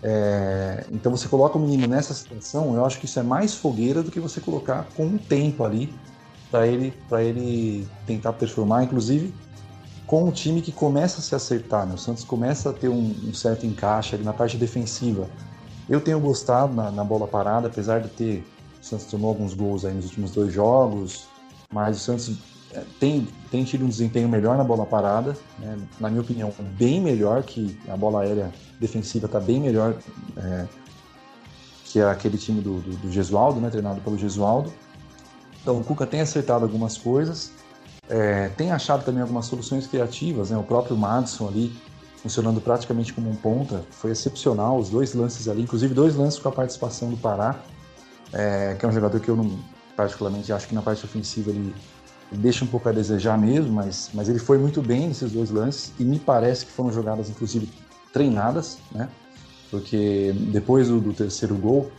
É, 0.06 0.86
então 0.92 1.16
você 1.16 1.30
coloca 1.30 1.58
o 1.58 1.62
menino 1.62 1.88
nessa 1.88 2.14
situação, 2.14 2.76
eu 2.76 2.86
acho 2.86 3.00
que 3.00 3.06
isso 3.06 3.18
é 3.20 3.24
mais 3.24 3.54
fogueira 3.54 4.04
do 4.04 4.12
que 4.12 4.20
você 4.20 4.42
colocar 4.42 4.86
com 4.96 5.06
um 5.06 5.18
tempo 5.18 5.64
ali 5.64 5.94
para 6.52 6.68
ele 6.68 6.94
ele 7.12 7.88
tentar 8.06 8.34
performar. 8.34 8.84
Inclusive, 8.84 9.34
com 10.06 10.26
um 10.26 10.32
time 10.32 10.62
que 10.62 10.72
começa 10.72 11.20
a 11.20 11.22
se 11.24 11.34
acertar, 11.34 11.88
né? 11.88 11.96
O 11.96 11.98
Santos 11.98 12.24
começa 12.24 12.70
a 12.70 12.74
ter 12.74 12.90
um, 12.90 13.16
um 13.28 13.34
certo 13.34 13.66
encaixe 13.66 14.16
ali 14.16 14.24
na 14.24 14.34
parte 14.34 14.58
defensiva. 14.58 15.28
Eu 15.90 16.02
tenho 16.02 16.20
gostado 16.20 16.74
na, 16.74 16.92
na, 16.92 17.04
bola 17.04 17.28
parada, 17.28 17.68
apesar 17.68 18.00
de 18.00 18.10
ter. 18.10 18.46
O 18.82 18.86
Santos 18.86 19.06
tomou 19.06 19.30
alguns 19.30 19.54
gols 19.54 19.86
aí 19.86 19.94
nos 19.94 20.06
últimos 20.06 20.32
dois 20.32 20.54
jogos, 20.54 21.26
mas 21.72 21.98
o 21.98 22.00
Santos 22.02 22.38
é, 22.74 22.84
tem, 23.00 23.28
tem 23.50 23.64
tido 23.64 23.86
um 23.86 23.90
desempenho 23.90 24.28
melhor 24.28 24.58
na 24.58 24.64
bola 24.64 24.86
parada, 24.86 25.38
né? 25.58 25.78
na 26.00 26.10
minha 26.10 26.22
opinião, 26.22 26.52
bem 26.78 27.02
melhor 27.02 27.44
que 27.44 27.80
a 27.88 27.96
bola 27.96 28.24
aérea 28.24 28.52
defensiva 28.84 29.26
está 29.26 29.40
bem 29.40 29.60
melhor 29.60 29.96
é, 30.38 30.68
que 31.86 32.02
aquele 32.02 32.38
time 32.38 32.62
do, 32.62 32.80
do, 32.80 32.98
do 32.98 33.12
Gesualdo, 33.12 33.60
né? 33.60 33.70
treinado 33.70 34.02
pelo 34.02 34.18
Gesualdo. 34.18 34.72
Então 35.62 35.78
o 35.78 35.84
Cuca 35.84 36.06
tem 36.06 36.22
acertado 36.22 36.66
algumas 36.66 36.98
coisas, 36.98 37.52
é, 38.10 38.50
tem 38.50 38.72
achado 38.72 39.06
também 39.06 39.22
algumas 39.22 39.46
soluções 39.46 39.88
criativas, 39.88 40.50
né? 40.50 40.58
o 40.58 40.64
próprio 40.64 40.98
Madison 40.98 41.48
ali 41.48 41.74
funcionando 42.18 42.62
praticamente 42.62 43.14
como 43.14 43.30
um 43.30 43.36
ponta, 43.36 43.84
foi 43.92 44.12
excepcional, 44.12 44.78
os 44.78 44.90
dois 44.90 45.14
lances 45.14 45.50
ali, 45.50 45.62
inclusive 45.62 45.94
dois 45.94 46.16
lances 46.16 46.40
com 46.40 46.48
a 46.48 46.52
participação 46.52 47.10
do 47.10 47.18
Pará, 47.18 47.60
é, 48.32 48.76
que 48.80 48.86
é 48.86 48.88
um 48.88 48.92
jogador 48.94 49.20
que 49.20 49.30
eu 49.30 49.36
não 49.36 49.60
particularmente 49.96 50.52
acho 50.52 50.68
que 50.68 50.74
na 50.74 50.82
parte 50.82 51.04
ofensiva 51.04 51.52
ele, 51.52 51.76
ele, 52.32 52.42
deixa 52.42 52.64
um 52.64 52.68
pouco 52.68 52.88
a 52.88 52.92
desejar 52.92 53.38
mesmo, 53.38 53.74
mas, 53.74 54.10
mas 54.14 54.30
ele 54.30 54.40
foi 54.40 54.58
muito 54.58 54.82
bem 54.82 55.10
nesses 55.10 55.32
dois 55.34 55.52
lances 55.52 55.92
e 56.00 56.04
me 56.04 56.18
parece 56.18 56.66
que 56.66 56.72
foram 56.72 56.92
jogadas 56.92 57.30
inclusive 57.30 57.70
treinadas, 58.14 58.78
né? 58.92 59.10
Porque 59.70 60.34
depois 60.52 60.88
do, 60.88 61.02
do 61.02 61.14
terceiro 61.14 61.56
gol, 61.56 61.92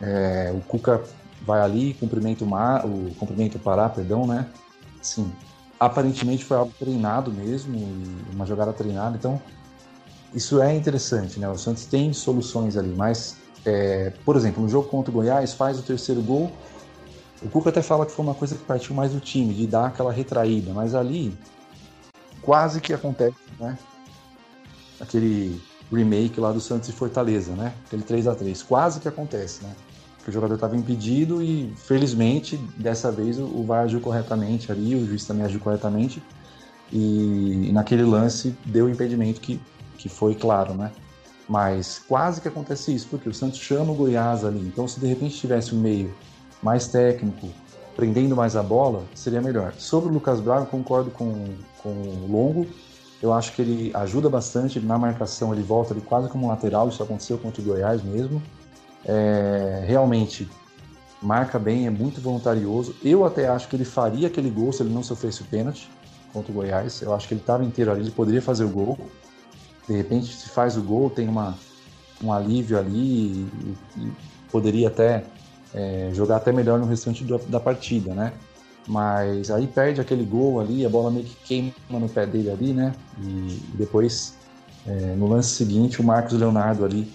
é, 0.00 0.52
o 0.56 0.60
Cuca 0.62 1.02
vai 1.42 1.60
ali, 1.60 1.94
cumprimenta 1.94 2.44
o, 2.44 2.48
Mar, 2.48 2.84
o 2.86 3.58
Pará, 3.62 3.88
perdão, 3.88 4.26
né? 4.26 4.46
Sim, 5.02 5.30
aparentemente 5.78 6.44
foi 6.44 6.56
algo 6.56 6.72
treinado 6.78 7.30
mesmo, 7.30 7.78
uma 8.32 8.46
jogada 8.46 8.72
treinada, 8.72 9.16
então 9.16 9.40
isso 10.32 10.60
é 10.62 10.74
interessante, 10.74 11.38
né? 11.38 11.48
O 11.48 11.58
Santos 11.58 11.84
tem 11.84 12.12
soluções 12.12 12.76
ali, 12.76 12.94
mas, 12.96 13.36
é, 13.66 14.12
por 14.24 14.34
exemplo, 14.34 14.62
no 14.62 14.68
jogo 14.68 14.88
contra 14.88 15.10
o 15.10 15.14
Goiás, 15.14 15.52
faz 15.52 15.78
o 15.78 15.82
terceiro 15.82 16.22
gol, 16.22 16.50
o 17.42 17.48
Cuca 17.50 17.68
até 17.68 17.82
fala 17.82 18.06
que 18.06 18.12
foi 18.12 18.24
uma 18.24 18.34
coisa 18.34 18.54
que 18.54 18.64
partiu 18.64 18.94
mais 18.94 19.12
do 19.12 19.20
time, 19.20 19.52
de 19.52 19.66
dar 19.66 19.88
aquela 19.88 20.10
retraída, 20.10 20.72
mas 20.72 20.94
ali 20.94 21.36
quase 22.40 22.80
que 22.80 22.94
acontece, 22.94 23.36
né? 23.60 23.78
Aquele 25.00 25.60
remake 25.92 26.40
lá 26.40 26.52
do 26.52 26.60
Santos 26.60 26.88
e 26.88 26.92
Fortaleza, 26.92 27.52
né? 27.52 27.74
Aquele 27.86 28.02
3 28.02 28.26
a 28.26 28.34
3 28.34 28.62
quase 28.62 29.00
que 29.00 29.08
acontece, 29.08 29.62
né? 29.62 29.74
que 30.24 30.30
o 30.30 30.32
jogador 30.32 30.54
estava 30.54 30.74
impedido 30.74 31.42
e 31.42 31.72
felizmente 31.76 32.56
dessa 32.76 33.12
vez 33.12 33.38
o, 33.38 33.62
VAR 33.62 33.84
agiu 33.84 34.00
corretamente 34.00 34.72
ali, 34.72 34.94
o 34.94 35.06
juiz 35.06 35.26
também 35.26 35.44
agiu 35.44 35.60
corretamente 35.60 36.22
e, 36.90 37.68
e 37.68 37.72
naquele 37.72 38.02
lance 38.02 38.56
deu 38.64 38.86
o 38.86 38.90
impedimento 38.90 39.40
que, 39.40 39.60
que 39.98 40.08
foi 40.08 40.34
claro, 40.34 40.72
né? 40.72 40.90
Mas 41.46 42.02
quase 42.08 42.40
que 42.40 42.48
acontece 42.48 42.94
isso, 42.94 43.06
porque 43.10 43.28
o 43.28 43.34
Santos 43.34 43.58
chama 43.58 43.92
o 43.92 43.94
Goiás 43.94 44.46
ali, 44.46 44.60
então 44.60 44.88
se 44.88 44.98
de 44.98 45.06
repente 45.06 45.36
tivesse 45.36 45.74
um 45.74 45.78
meio 45.78 46.14
mais 46.62 46.88
técnico, 46.88 47.50
prendendo 47.94 48.34
mais 48.34 48.56
a 48.56 48.62
bola, 48.62 49.04
seria 49.14 49.42
melhor. 49.42 49.74
Sobre 49.76 50.08
o 50.08 50.12
Lucas 50.12 50.40
Braga, 50.40 50.64
concordo 50.64 51.10
com, 51.10 51.54
com 51.82 51.90
o 51.90 52.26
Longo, 52.30 52.66
eu 53.24 53.32
acho 53.32 53.52
que 53.52 53.62
ele 53.62 53.90
ajuda 53.94 54.28
bastante 54.28 54.78
na 54.80 54.98
marcação, 54.98 55.52
ele 55.52 55.62
volta 55.62 55.94
ali 55.94 56.00
quase 56.00 56.28
como 56.28 56.46
um 56.46 56.48
lateral, 56.48 56.88
isso 56.88 57.02
aconteceu 57.02 57.38
contra 57.38 57.62
o 57.62 57.64
Goiás 57.64 58.02
mesmo 58.02 58.42
é, 59.04 59.84
realmente 59.86 60.48
marca 61.20 61.58
bem, 61.58 61.86
é 61.86 61.90
muito 61.90 62.20
voluntarioso. 62.20 62.94
Eu 63.02 63.24
até 63.24 63.48
acho 63.48 63.68
que 63.68 63.76
ele 63.76 63.84
faria 63.84 64.28
aquele 64.28 64.50
gol 64.50 64.72
se 64.72 64.82
ele 64.82 64.92
não 64.92 65.02
sofresse 65.02 65.42
o 65.42 65.44
pênalti 65.44 65.88
contra 66.32 66.50
o 66.50 66.54
Goiás. 66.54 67.00
Eu 67.00 67.14
acho 67.14 67.28
que 67.28 67.34
ele 67.34 67.40
estava 67.40 67.64
inteiro 67.64 67.90
ali, 67.90 68.00
ele 68.00 68.10
poderia 68.10 68.42
fazer 68.42 68.64
o 68.64 68.68
gol. 68.68 68.98
De 69.88 69.94
repente, 69.94 70.34
se 70.34 70.48
faz 70.48 70.76
o 70.76 70.82
gol, 70.82 71.10
tem 71.10 71.28
uma, 71.28 71.56
um 72.22 72.32
alívio 72.32 72.78
ali 72.78 72.96
e, 72.96 73.76
e 73.98 74.12
poderia 74.50 74.88
até 74.88 75.24
é, 75.74 76.10
jogar 76.12 76.36
até 76.36 76.52
melhor 76.52 76.78
no 76.78 76.86
restante 76.86 77.24
do, 77.24 77.38
da 77.38 77.60
partida, 77.60 78.14
né? 78.14 78.32
Mas 78.86 79.50
aí 79.50 79.66
perde 79.66 80.00
aquele 80.00 80.24
gol 80.24 80.60
ali, 80.60 80.84
a 80.84 80.88
bola 80.88 81.10
meio 81.10 81.24
que 81.24 81.36
queima 81.44 81.72
no 81.90 82.08
pé 82.08 82.26
dele 82.26 82.50
ali, 82.50 82.72
né? 82.72 82.94
E 83.22 83.60
depois, 83.74 84.34
é, 84.86 85.14
no 85.16 85.26
lance 85.26 85.50
seguinte, 85.50 86.00
o 86.00 86.04
Marcos 86.04 86.34
Leonardo 86.34 86.84
ali 86.84 87.10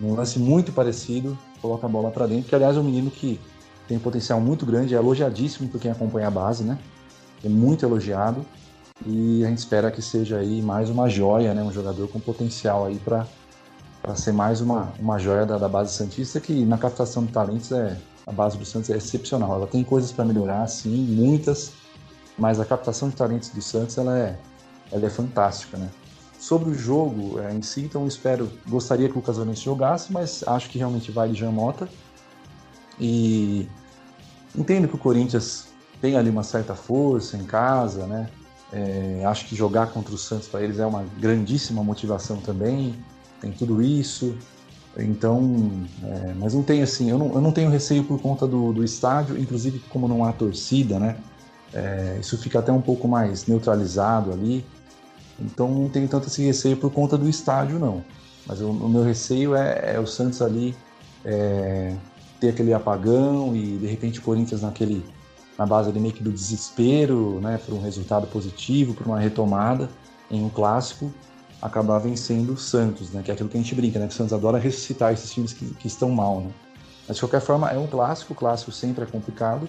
num 0.00 0.14
lance 0.14 0.38
muito 0.38 0.72
parecido, 0.72 1.36
coloca 1.60 1.86
a 1.86 1.88
bola 1.88 2.10
para 2.10 2.26
dentro, 2.26 2.48
que 2.48 2.54
aliás 2.54 2.76
é 2.76 2.80
um 2.80 2.84
menino 2.84 3.10
que 3.10 3.38
tem 3.86 3.98
um 3.98 4.00
potencial 4.00 4.40
muito 4.40 4.64
grande, 4.64 4.94
é 4.94 4.98
elogiadíssimo 4.98 5.68
por 5.68 5.78
quem 5.78 5.90
acompanha 5.90 6.28
a 6.28 6.30
base, 6.30 6.64
né? 6.64 6.78
É 7.44 7.48
muito 7.48 7.84
elogiado 7.84 8.44
e 9.04 9.44
a 9.44 9.48
gente 9.48 9.58
espera 9.58 9.90
que 9.90 10.00
seja 10.00 10.38
aí 10.38 10.62
mais 10.62 10.88
uma 10.88 11.08
joia, 11.08 11.52
né? 11.52 11.62
Um 11.62 11.72
jogador 11.72 12.08
com 12.08 12.18
potencial 12.18 12.86
aí 12.86 12.98
para 12.98 13.26
ser 14.14 14.32
mais 14.32 14.60
uma, 14.60 14.92
uma 14.98 15.18
joia 15.18 15.44
da, 15.44 15.58
da 15.58 15.68
base 15.68 15.92
santista 15.92 16.40
que 16.40 16.64
na 16.64 16.78
captação 16.78 17.24
de 17.24 17.32
talentos 17.32 17.70
é 17.72 17.96
a 18.30 18.32
base 18.32 18.56
do 18.56 18.64
Santos 18.64 18.88
é 18.90 18.96
excepcional. 18.96 19.54
Ela 19.54 19.66
tem 19.66 19.82
coisas 19.82 20.12
para 20.12 20.24
melhorar, 20.24 20.66
sim, 20.68 21.04
muitas, 21.04 21.72
mas 22.38 22.60
a 22.60 22.64
captação 22.64 23.08
de 23.08 23.16
talentos 23.16 23.48
do 23.50 23.60
Santos 23.60 23.98
ela 23.98 24.16
é 24.16 24.38
ela 24.92 25.06
é 25.06 25.10
fantástica, 25.10 25.76
né? 25.76 25.88
Sobre 26.38 26.70
o 26.70 26.74
jogo 26.74 27.38
é, 27.38 27.52
em 27.52 27.62
si, 27.62 27.82
então 27.82 28.06
espero, 28.06 28.50
gostaria 28.68 29.08
que 29.08 29.18
o 29.18 29.22
Casalense 29.22 29.62
jogasse, 29.62 30.12
mas 30.12 30.42
acho 30.46 30.68
que 30.68 30.78
realmente 30.78 31.12
vai 31.12 31.28
de 31.28 31.38
Jean 31.38 31.52
Mota. 31.52 31.88
E 32.98 33.68
entendo 34.56 34.88
que 34.88 34.94
o 34.94 34.98
Corinthians 34.98 35.68
tem 36.00 36.16
ali 36.16 36.30
uma 36.30 36.42
certa 36.42 36.74
força 36.74 37.36
em 37.36 37.44
casa, 37.44 38.06
né? 38.06 38.28
É, 38.72 39.22
acho 39.26 39.46
que 39.46 39.54
jogar 39.54 39.88
contra 39.88 40.14
o 40.14 40.18
Santos 40.18 40.48
para 40.48 40.62
eles 40.62 40.78
é 40.78 40.86
uma 40.86 41.04
grandíssima 41.18 41.84
motivação 41.84 42.38
também. 42.38 42.94
Tem 43.40 43.52
tudo 43.52 43.82
isso. 43.82 44.36
Então, 44.98 45.70
é, 46.02 46.34
mas 46.34 46.54
não 46.54 46.62
tem 46.62 46.82
assim, 46.82 47.10
eu 47.10 47.18
não, 47.18 47.32
eu 47.32 47.40
não 47.40 47.52
tenho 47.52 47.70
receio 47.70 48.04
por 48.04 48.20
conta 48.20 48.46
do, 48.46 48.72
do 48.72 48.84
estádio, 48.84 49.38
inclusive 49.38 49.78
como 49.88 50.08
não 50.08 50.24
há 50.24 50.32
torcida, 50.32 50.98
né? 50.98 51.16
É, 51.72 52.18
isso 52.20 52.36
fica 52.36 52.58
até 52.58 52.72
um 52.72 52.80
pouco 52.80 53.06
mais 53.06 53.46
neutralizado 53.46 54.32
ali. 54.32 54.64
Então 55.38 55.68
não 55.68 55.88
tenho 55.88 56.08
tanto 56.08 56.26
esse 56.26 56.44
receio 56.44 56.76
por 56.76 56.90
conta 56.90 57.16
do 57.16 57.28
estádio, 57.28 57.78
não. 57.78 58.04
Mas 58.46 58.60
o, 58.60 58.70
o 58.70 58.88
meu 58.88 59.02
receio 59.02 59.54
é, 59.54 59.94
é, 59.94 60.00
o 60.00 60.06
Santos 60.06 60.42
ali 60.42 60.74
é, 61.24 61.94
ter 62.40 62.48
aquele 62.48 62.74
apagão 62.74 63.54
e 63.54 63.78
de 63.78 63.86
repente 63.86 64.18
o 64.18 64.22
Corinthians 64.22 64.62
naquele 64.62 65.04
na 65.56 65.66
base 65.66 65.90
ali 65.90 66.00
meio 66.00 66.14
que 66.14 66.22
do 66.22 66.32
desespero, 66.32 67.38
né, 67.38 67.58
por 67.58 67.74
um 67.74 67.82
resultado 67.82 68.26
positivo, 68.26 68.94
por 68.94 69.06
uma 69.06 69.20
retomada 69.20 69.90
em 70.30 70.42
um 70.42 70.48
clássico, 70.48 71.12
acabar 71.60 71.98
vencendo 71.98 72.52
o 72.52 72.56
Santos, 72.56 73.10
né, 73.10 73.22
que 73.22 73.30
é 73.30 73.34
aquilo 73.34 73.48
que 73.48 73.56
a 73.56 73.60
gente 73.60 73.74
brinca, 73.74 73.98
né, 73.98 74.06
que 74.06 74.14
o 74.14 74.16
Santos 74.16 74.32
adora 74.32 74.58
ressuscitar 74.58 75.12
esses 75.12 75.30
times 75.30 75.52
que, 75.52 75.66
que 75.74 75.86
estão 75.86 76.10
mal, 76.10 76.40
né. 76.40 76.50
Mas 77.06 77.16
de 77.16 77.22
qualquer 77.22 77.40
forma 77.40 77.68
é 77.70 77.78
um 77.78 77.86
clássico, 77.86 78.32
o 78.32 78.36
clássico 78.36 78.70
sempre 78.70 79.02
é 79.02 79.06
complicado. 79.06 79.68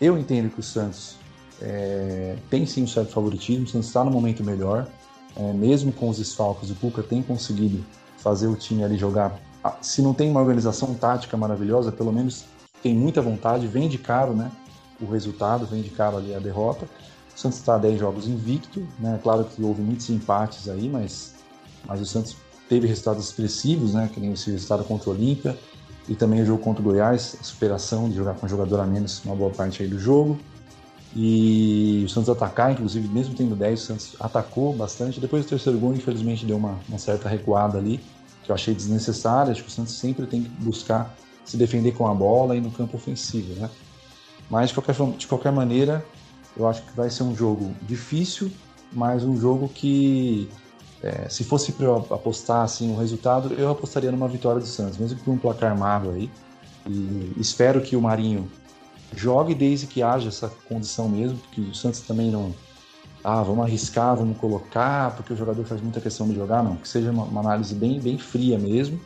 Eu 0.00 0.18
entendo 0.18 0.50
que 0.50 0.58
o 0.58 0.62
Santos 0.62 1.16
é, 1.60 2.36
tem 2.48 2.66
sim 2.66 2.82
um 2.82 2.86
certo 2.86 3.12
favoritismo, 3.12 3.64
o 3.64 3.68
Santos 3.68 3.86
está 3.86 4.02
no 4.02 4.10
momento 4.10 4.42
melhor, 4.42 4.88
é, 5.36 5.52
mesmo 5.52 5.92
com 5.92 6.08
os 6.08 6.18
desfalques, 6.18 6.70
o 6.70 6.74
Cuca 6.74 7.02
tem 7.02 7.22
conseguido 7.22 7.84
fazer 8.18 8.48
o 8.48 8.56
time 8.56 8.82
ali 8.82 8.96
jogar. 8.96 9.38
Ah, 9.62 9.76
se 9.80 10.02
não 10.02 10.12
tem 10.12 10.30
uma 10.30 10.40
organização 10.40 10.94
tática 10.94 11.36
maravilhosa, 11.36 11.92
pelo 11.92 12.12
menos 12.12 12.44
tem 12.82 12.94
muita 12.94 13.20
vontade, 13.20 13.66
vem 13.66 13.88
de 13.88 13.98
caro 13.98 14.34
né, 14.34 14.50
o 15.00 15.06
resultado, 15.10 15.66
vem 15.66 15.82
de 15.82 15.90
caro 15.90 16.16
ali 16.16 16.34
a 16.34 16.38
derrota. 16.38 16.88
Santos 17.40 17.58
está 17.58 17.76
a 17.76 17.78
10 17.78 17.98
jogos 17.98 18.28
invicto, 18.28 18.86
né? 18.98 19.18
claro 19.22 19.44
que 19.44 19.62
houve 19.62 19.82
muitos 19.82 20.08
empates 20.10 20.68
aí, 20.68 20.88
mas, 20.88 21.34
mas 21.86 22.00
o 22.00 22.06
Santos 22.06 22.36
teve 22.68 22.86
resultados 22.86 23.24
expressivos, 23.24 23.94
né? 23.94 24.10
que 24.12 24.20
nem 24.20 24.32
esse 24.32 24.50
resultado 24.50 24.84
contra 24.84 25.10
o 25.10 25.12
Olímpia, 25.12 25.58
e 26.08 26.14
também 26.14 26.42
o 26.42 26.46
jogo 26.46 26.62
contra 26.62 26.82
o 26.82 26.84
Goiás, 26.84 27.36
a 27.40 27.44
superação 27.44 28.08
de 28.08 28.16
jogar 28.16 28.34
com 28.34 28.46
um 28.46 28.48
jogador 28.48 28.80
a 28.80 28.86
menos 28.86 29.24
uma 29.24 29.34
boa 29.34 29.50
parte 29.50 29.82
aí 29.82 29.88
do 29.88 29.98
jogo 29.98 30.38
e 31.14 32.04
o 32.06 32.08
Santos 32.08 32.30
atacar, 32.30 32.70
inclusive, 32.72 33.08
mesmo 33.08 33.34
tendo 33.34 33.56
10, 33.56 33.80
o 33.80 33.84
Santos 33.84 34.16
atacou 34.20 34.72
bastante. 34.72 35.18
Depois 35.18 35.44
do 35.44 35.48
terceiro 35.48 35.78
gol, 35.78 35.92
infelizmente, 35.92 36.46
deu 36.46 36.56
uma, 36.56 36.78
uma 36.88 36.98
certa 36.98 37.28
recuada 37.28 37.78
ali, 37.78 38.00
que 38.44 38.50
eu 38.50 38.54
achei 38.54 38.74
desnecessária. 38.74 39.50
Acho 39.50 39.62
que 39.62 39.68
o 39.68 39.72
Santos 39.72 39.94
sempre 39.94 40.26
tem 40.26 40.42
que 40.42 40.48
buscar 40.48 41.16
se 41.44 41.56
defender 41.56 41.92
com 41.92 42.06
a 42.06 42.14
bola 42.14 42.56
e 42.56 42.60
no 42.60 42.70
campo 42.70 42.96
ofensivo, 42.96 43.54
né? 43.60 43.68
Mas, 44.48 44.68
de 44.68 44.74
qualquer, 44.74 44.94
de 45.16 45.26
qualquer 45.26 45.52
maneira, 45.52 46.04
eu 46.56 46.68
acho 46.68 46.82
que 46.82 46.92
vai 46.96 47.10
ser 47.10 47.22
um 47.22 47.34
jogo 47.34 47.74
difícil, 47.82 48.50
mas 48.92 49.24
um 49.24 49.36
jogo 49.36 49.68
que, 49.68 50.48
é, 51.02 51.28
se 51.28 51.44
fosse 51.44 51.72
para 51.72 51.96
apostar 51.96 52.62
assim, 52.62 52.90
um 52.90 52.96
resultado, 52.96 53.54
eu 53.54 53.70
apostaria 53.70 54.10
numa 54.10 54.28
vitória 54.28 54.60
do 54.60 54.66
Santos, 54.66 54.98
mesmo 54.98 55.18
que 55.18 55.24
por 55.24 55.32
um 55.32 55.38
placar 55.38 55.76
magro 55.78 56.10
aí. 56.10 56.30
E 56.86 57.32
espero 57.38 57.80
que 57.80 57.94
o 57.94 58.00
Marinho 58.00 58.50
jogue 59.14 59.54
desde 59.54 59.86
que 59.86 60.02
haja 60.02 60.28
essa 60.28 60.48
condição 60.68 61.08
mesmo, 61.08 61.38
porque 61.38 61.60
o 61.60 61.74
Santos 61.74 62.00
também 62.00 62.30
não. 62.30 62.54
Ah, 63.22 63.42
vamos 63.42 63.66
arriscar, 63.66 64.16
vamos 64.16 64.38
colocar, 64.38 65.14
porque 65.14 65.34
o 65.34 65.36
jogador 65.36 65.62
faz 65.66 65.80
muita 65.82 66.00
questão 66.00 66.26
de 66.26 66.34
jogar, 66.34 66.62
não. 66.64 66.76
Que 66.76 66.88
seja 66.88 67.10
uma, 67.10 67.24
uma 67.24 67.40
análise 67.40 67.74
bem, 67.74 68.00
bem 68.00 68.16
fria 68.16 68.58
mesmo, 68.58 68.98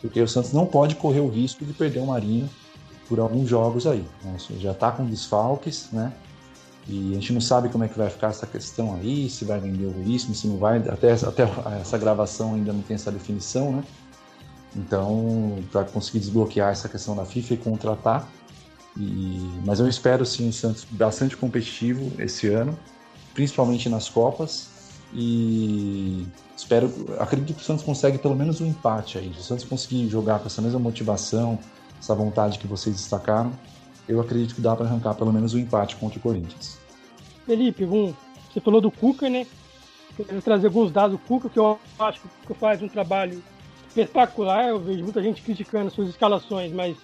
porque 0.00 0.20
o 0.22 0.28
Santos 0.28 0.52
não 0.52 0.64
pode 0.64 0.94
correr 0.94 1.20
o 1.20 1.28
risco 1.28 1.64
de 1.64 1.72
perder 1.72 1.98
o 1.98 2.06
Marinho 2.06 2.48
por 3.08 3.18
alguns 3.18 3.48
jogos 3.48 3.84
aí. 3.84 4.06
Né? 4.22 4.36
Já 4.60 4.70
está 4.70 4.92
com 4.92 5.04
desfalques, 5.04 5.88
né? 5.92 6.12
E 6.88 7.10
a 7.12 7.14
gente 7.16 7.34
não 7.34 7.40
sabe 7.40 7.68
como 7.68 7.84
é 7.84 7.88
que 7.88 7.98
vai 7.98 8.08
ficar 8.08 8.28
essa 8.28 8.46
questão 8.46 8.94
aí, 8.94 9.28
se 9.28 9.44
vai 9.44 9.60
vender 9.60 9.84
o 9.84 9.90
Veríssimo, 9.90 10.34
se 10.34 10.46
não 10.46 10.56
vai. 10.56 10.78
Até, 10.78 11.12
até 11.12 11.46
essa 11.78 11.98
gravação 11.98 12.54
ainda 12.54 12.72
não 12.72 12.80
tem 12.80 12.94
essa 12.94 13.12
definição, 13.12 13.72
né? 13.72 13.84
Então, 14.74 15.58
para 15.70 15.84
conseguir 15.84 16.20
desbloquear 16.20 16.70
essa 16.70 16.88
questão 16.88 17.14
da 17.14 17.26
FIFA 17.26 17.54
e 17.54 17.56
contratar. 17.58 18.28
E, 18.96 19.60
mas 19.66 19.80
eu 19.80 19.88
espero 19.88 20.24
sim 20.24 20.48
o 20.48 20.52
Santos 20.52 20.86
bastante 20.90 21.36
competitivo 21.36 22.10
esse 22.18 22.48
ano, 22.48 22.78
principalmente 23.34 23.88
nas 23.90 24.08
Copas. 24.08 24.68
E 25.12 26.26
espero, 26.56 26.90
acredito 27.18 27.54
que 27.54 27.62
o 27.62 27.64
Santos 27.64 27.84
consegue 27.84 28.16
pelo 28.16 28.34
menos 28.34 28.62
um 28.62 28.66
empate 28.66 29.18
aí. 29.18 29.32
Se 29.34 29.40
o 29.40 29.42
Santos 29.42 29.64
conseguir 29.64 30.08
jogar 30.08 30.38
com 30.38 30.46
essa 30.46 30.62
mesma 30.62 30.78
motivação, 30.78 31.58
essa 32.00 32.14
vontade 32.14 32.58
que 32.58 32.66
vocês 32.66 32.96
destacaram, 32.96 33.52
eu 34.08 34.20
acredito 34.20 34.54
que 34.54 34.60
dá 34.60 34.74
para 34.74 34.86
arrancar 34.86 35.14
pelo 35.14 35.32
menos 35.32 35.52
um 35.52 35.58
empate 35.58 35.96
contra 35.96 36.18
o 36.18 36.22
Corinthians. 36.22 36.77
Felipe, 37.48 37.82
um, 37.86 38.14
você 38.52 38.60
falou 38.60 38.78
do 38.78 38.90
Cuca, 38.90 39.30
né? 39.30 39.46
Quero 40.14 40.42
trazer 40.42 40.66
alguns 40.66 40.92
dados 40.92 41.18
do 41.18 41.24
Cuca, 41.26 41.48
que 41.48 41.58
eu 41.58 41.80
acho 41.98 42.20
que 42.46 42.52
faz 42.52 42.82
um 42.82 42.88
trabalho 42.88 43.42
espetacular. 43.88 44.68
Eu 44.68 44.78
vejo 44.78 45.02
muita 45.02 45.22
gente 45.22 45.40
criticando 45.40 45.90
suas 45.90 46.10
escalações, 46.10 46.70
mas 46.72 46.94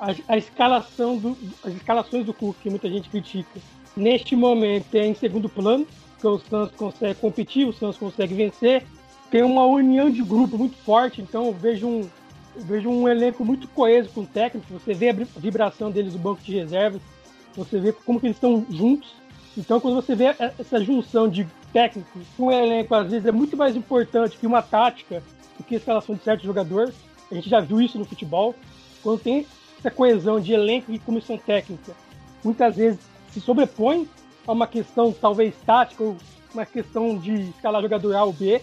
a, 0.00 0.08
a 0.26 0.36
escalação 0.36 1.16
do, 1.16 1.38
as 1.62 1.72
escalações 1.72 2.26
do 2.26 2.34
Cuca, 2.34 2.58
que 2.64 2.68
muita 2.68 2.90
gente 2.90 3.08
critica, 3.08 3.60
neste 3.96 4.34
momento 4.34 4.92
é 4.96 5.06
em 5.06 5.14
segundo 5.14 5.48
plano, 5.48 5.86
porque 6.14 6.26
o 6.26 6.38
Santos 6.40 6.74
consegue 6.74 7.20
competir, 7.20 7.68
o 7.68 7.72
Santos 7.72 7.96
consegue 7.96 8.34
vencer. 8.34 8.82
Tem 9.30 9.44
uma 9.44 9.66
união 9.66 10.10
de 10.10 10.22
grupo 10.24 10.58
muito 10.58 10.76
forte, 10.78 11.22
então 11.22 11.46
eu 11.46 11.52
vejo 11.52 11.86
um, 11.86 12.00
eu 12.56 12.62
vejo 12.62 12.88
um 12.88 13.06
elenco 13.06 13.44
muito 13.44 13.68
coeso 13.68 14.08
com 14.08 14.22
o 14.22 14.26
técnico. 14.26 14.66
Você 14.72 14.94
vê 14.94 15.10
a 15.10 15.12
vibração 15.38 15.92
deles 15.92 16.14
no 16.14 16.18
banco 16.18 16.42
de 16.42 16.56
reservas, 16.56 17.00
você 17.54 17.78
vê 17.78 17.92
como 17.92 18.18
que 18.18 18.26
eles 18.26 18.36
estão 18.36 18.66
juntos. 18.68 19.24
Então, 19.56 19.80
quando 19.80 19.94
você 19.94 20.14
vê 20.14 20.34
essa 20.58 20.82
junção 20.84 21.28
de 21.28 21.46
técnico 21.72 22.18
com 22.36 22.52
elenco, 22.52 22.94
às 22.94 23.10
vezes 23.10 23.26
é 23.26 23.32
muito 23.32 23.56
mais 23.56 23.74
importante 23.74 24.36
que 24.36 24.46
uma 24.46 24.60
tática 24.60 25.22
do 25.56 25.64
que 25.64 25.74
a 25.74 25.78
escalação 25.78 26.14
de 26.14 26.22
certo 26.22 26.44
jogador. 26.44 26.92
A 27.30 27.34
gente 27.34 27.48
já 27.48 27.60
viu 27.60 27.80
isso 27.80 27.98
no 27.98 28.04
futebol. 28.04 28.54
Quando 29.02 29.20
tem 29.20 29.46
essa 29.78 29.90
coesão 29.90 30.38
de 30.40 30.52
elenco 30.52 30.92
e 30.92 30.98
comissão 30.98 31.38
técnica, 31.38 31.92
muitas 32.44 32.76
vezes 32.76 33.00
se 33.30 33.40
sobrepõe 33.40 34.08
a 34.46 34.52
uma 34.52 34.66
questão 34.66 35.12
talvez 35.12 35.54
tática 35.64 36.04
ou 36.04 36.16
uma 36.52 36.66
questão 36.66 37.18
de 37.18 37.50
escalar 37.50 37.82
jogador 37.82 38.14
A 38.14 38.24
ou 38.24 38.32
B. 38.32 38.62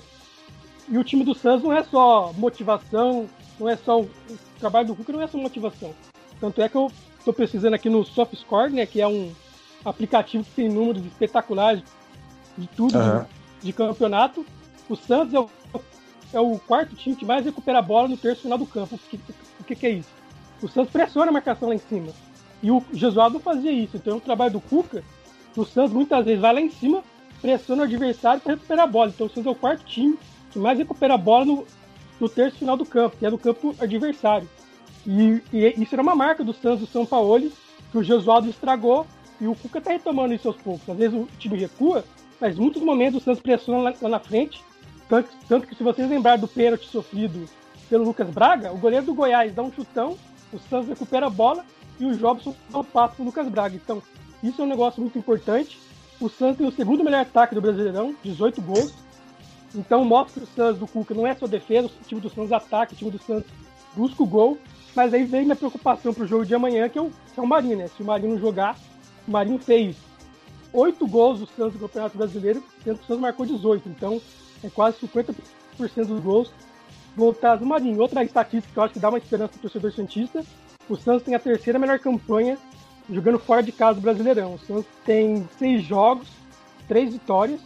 E 0.90 0.98
o 0.98 1.04
time 1.04 1.24
do 1.24 1.34
Santos 1.34 1.64
não 1.64 1.74
é 1.74 1.84
só 1.84 2.34
motivação, 2.34 3.28
não 3.60 3.70
é 3.70 3.76
só 3.76 4.02
o, 4.02 4.10
trabalho 4.60 4.88
do 4.88 4.96
Cuca 4.96 5.14
não 5.14 5.22
é 5.22 5.28
só 5.28 5.38
motivação. 5.38 5.94
Tanto 6.40 6.62
é 6.62 6.70
que 6.70 6.76
eu 6.76 6.92
estou 7.18 7.34
pesquisando 7.34 7.76
aqui 7.76 7.90
no 7.90 8.04
SoftScore, 8.04 8.72
né, 8.72 8.86
que 8.86 9.02
é 9.02 9.08
um 9.08 9.34
aplicativo 9.86 10.44
que 10.44 10.52
tem 10.52 10.70
números 10.70 11.06
espetaculares 11.06 11.84
de 12.58 12.68
tudo 12.68 12.98
uhum. 12.98 13.22
de, 13.60 13.68
de, 13.68 13.74
campeonato. 13.74 14.46
O 14.90 14.96
Santos 14.96 15.34
é 15.34 15.40
o, 15.40 15.50
é 16.34 16.40
o, 16.40 16.60
quarto 16.60 16.96
time 16.96 17.16
que 17.16 17.26
mais 17.26 17.46
recupera 17.46 17.80
a 17.80 17.82
bola 17.82 18.08
no 18.08 18.18
terço 18.18 18.44
final 18.44 18.58
do 18.58 18.66
campo. 18.66 18.96
O 18.96 18.98
que, 18.98 19.20
o 19.60 19.64
que, 19.64 19.76
que 19.76 19.86
é 19.86 19.90
isso? 19.92 20.10
O 20.62 20.68
Santos 20.68 20.92
pressiona 20.92 21.30
a 21.30 21.34
marcação 21.34 21.70
lá 21.70 21.76
em 21.76 21.80
cima. 21.80 22.12
E 22.62 22.72
o 22.72 22.84
Jesualdo 22.94 23.40
fazia 23.40 23.72
isso. 23.72 23.98
Então, 23.98 24.18
o 24.18 24.22
trabalho 24.22 24.54
do 24.54 24.62
Cuca, 24.62 25.04
o 25.56 25.66
Santos 25.66 25.94
muitas 25.94 26.24
vezes 26.24 26.40
vai 26.40 26.54
lá 26.54 26.62
em 26.62 26.70
cima, 26.70 27.04
pressiona 27.42 27.82
o 27.82 27.86
adversário 27.86 28.42
para 28.42 28.54
recuperar 28.54 28.86
a 28.86 28.88
bola. 28.88 29.12
Então, 29.14 29.28
o 29.28 29.30
Santos 29.30 29.46
é 29.46 29.50
o 29.50 29.56
quarto 29.56 29.84
time 29.86 30.18
que 30.52 30.60
mais 30.60 30.78
recupera 30.78 31.16
a 31.16 31.18
bola 31.18 31.46
no, 31.46 31.68
no 32.20 32.30
terço 32.30 32.58
final 32.58 32.78
do 32.78 32.86
campo, 32.86 33.18
que 33.18 33.26
é 33.26 33.30
do 33.30 33.38
campo 33.38 33.76
adversário. 33.80 34.48
E, 35.06 35.42
e 35.52 35.74
isso 35.82 35.94
era 35.94 36.02
uma 36.02 36.16
marca 36.16 36.44
do 36.44 36.54
Santos 36.54 36.80
do 36.80 36.88
São 36.88 37.06
Paulo, 37.06 37.52
que 37.92 37.98
o 37.98 38.04
Jesualdo 38.04 38.50
estragou 38.50 39.06
e 39.40 39.48
o 39.48 39.56
Cuca 39.56 39.80
está 39.80 39.92
retomando 39.92 40.34
isso 40.34 40.48
aos 40.48 40.58
poucos. 40.58 40.88
Às 40.90 40.98
vezes 40.98 41.18
o 41.18 41.28
time 41.38 41.58
recua, 41.58 42.04
mas 42.40 42.58
muitos 42.58 42.82
momentos 42.82 43.22
o 43.22 43.24
Santos 43.24 43.42
pressiona 43.42 43.82
lá, 43.82 43.94
lá 44.02 44.10
na 44.10 44.20
frente. 44.20 44.64
Tanto, 45.10 45.30
tanto, 45.48 45.68
que 45.68 45.76
se 45.76 45.84
vocês 45.84 46.10
lembrarem 46.10 46.40
do 46.40 46.48
pênalti 46.48 46.88
sofrido 46.88 47.48
pelo 47.90 48.06
Lucas 48.06 48.30
Braga, 48.30 48.72
o 48.72 48.78
goleiro 48.78 49.06
do 49.06 49.14
Goiás 49.14 49.54
dá 49.54 49.62
um 49.62 49.72
chutão, 49.72 50.18
o 50.52 50.60
Santos 50.60 50.88
recupera 50.88 51.28
a 51.28 51.30
bola 51.30 51.66
e 52.00 52.06
o 52.06 52.18
Jobson 52.18 52.56
dá 52.70 52.80
um 52.80 52.84
passo 52.84 53.16
para 53.16 53.24
o 53.24 53.26
Lucas 53.26 53.48
Braga. 53.50 53.76
Então, 53.76 54.02
isso 54.42 54.62
é 54.62 54.66
um 54.66 54.68
negócio 54.68 55.02
muito 55.02 55.18
importante. 55.18 55.78
O 56.20 56.30
Santos 56.30 56.58
tem 56.58 56.68
o 56.68 56.72
segundo 56.72 57.04
melhor 57.04 57.22
ataque 57.22 57.56
do 57.56 57.62
Brasileirão, 57.62 58.16
18 58.24 58.62
gols. 58.62 58.94
Então 59.76 60.06
mostra 60.06 60.42
que 60.42 60.50
o 60.50 60.56
Santos 60.56 60.80
do 60.80 60.88
Cuca 60.88 61.14
não 61.14 61.26
é 61.26 61.34
só 61.34 61.48
defesa, 61.48 61.88
o 61.88 62.08
time 62.08 62.22
do 62.22 62.30
Santos 62.30 62.52
ataca, 62.52 62.94
o 62.94 62.96
time 62.96 63.12
do 63.12 63.20
Santos 63.20 63.50
busca 63.96 64.22
o 64.22 64.26
gol. 64.26 64.58
Mas 64.96 65.14
aí 65.14 65.24
vem 65.24 65.44
minha 65.44 65.56
preocupação 65.56 66.14
pro 66.14 66.28
jogo 66.28 66.46
de 66.46 66.54
amanhã, 66.54 66.88
que 66.88 67.00
é 67.00 67.02
o, 67.02 67.10
que 67.10 67.40
é 67.40 67.42
o 67.42 67.48
Marinho, 67.48 67.78
né? 67.78 67.88
Se 67.88 68.04
o 68.04 68.06
Marinho 68.06 68.40
jogar, 68.40 68.78
o 69.28 69.32
Marinho 69.32 69.60
fez 69.60 69.96
oito 70.72 71.08
gols 71.08 71.40
do 71.40 71.48
Santos 71.48 71.74
no 71.74 71.88
Campeonato 71.88 72.18
Brasileiro, 72.18 72.64
sendo 72.84 72.98
que 72.98 73.04
o 73.04 73.08
Santos 73.08 73.22
marcou 73.22 73.46
18. 73.46 73.90
Então 73.90 74.22
é 74.64 74.70
quase 74.70 74.98
50% 74.98 75.36
dos 76.06 76.20
gols 76.20 76.52
voltados 77.16 77.60
do 77.60 77.66
Marinho. 77.66 78.02
Outra 78.02 78.24
estatística 78.24 78.74
que 78.74 78.80
eu 78.80 78.84
acho 78.84 78.94
que 78.94 79.00
dá 79.00 79.10
uma 79.10 79.18
esperança 79.18 79.54
pro 79.54 79.62
torcedor 79.62 79.92
Santista, 79.92 80.44
o 80.90 80.96
Santos 80.96 81.24
tem 81.24 81.36
a 81.36 81.40
terceira 81.40 81.80
melhor 81.80 82.00
campanha 82.00 82.58
jogando 83.10 83.40
fora 83.40 83.62
de 83.62 83.72
casa 83.72 83.96
do 83.96 84.02
Brasileirão. 84.02 84.56
O 84.56 84.60
Santos 84.60 84.86
tem 85.06 85.48
seis 85.58 85.84
jogos, 85.84 86.28
três 86.88 87.14
vitórias, 87.14 87.62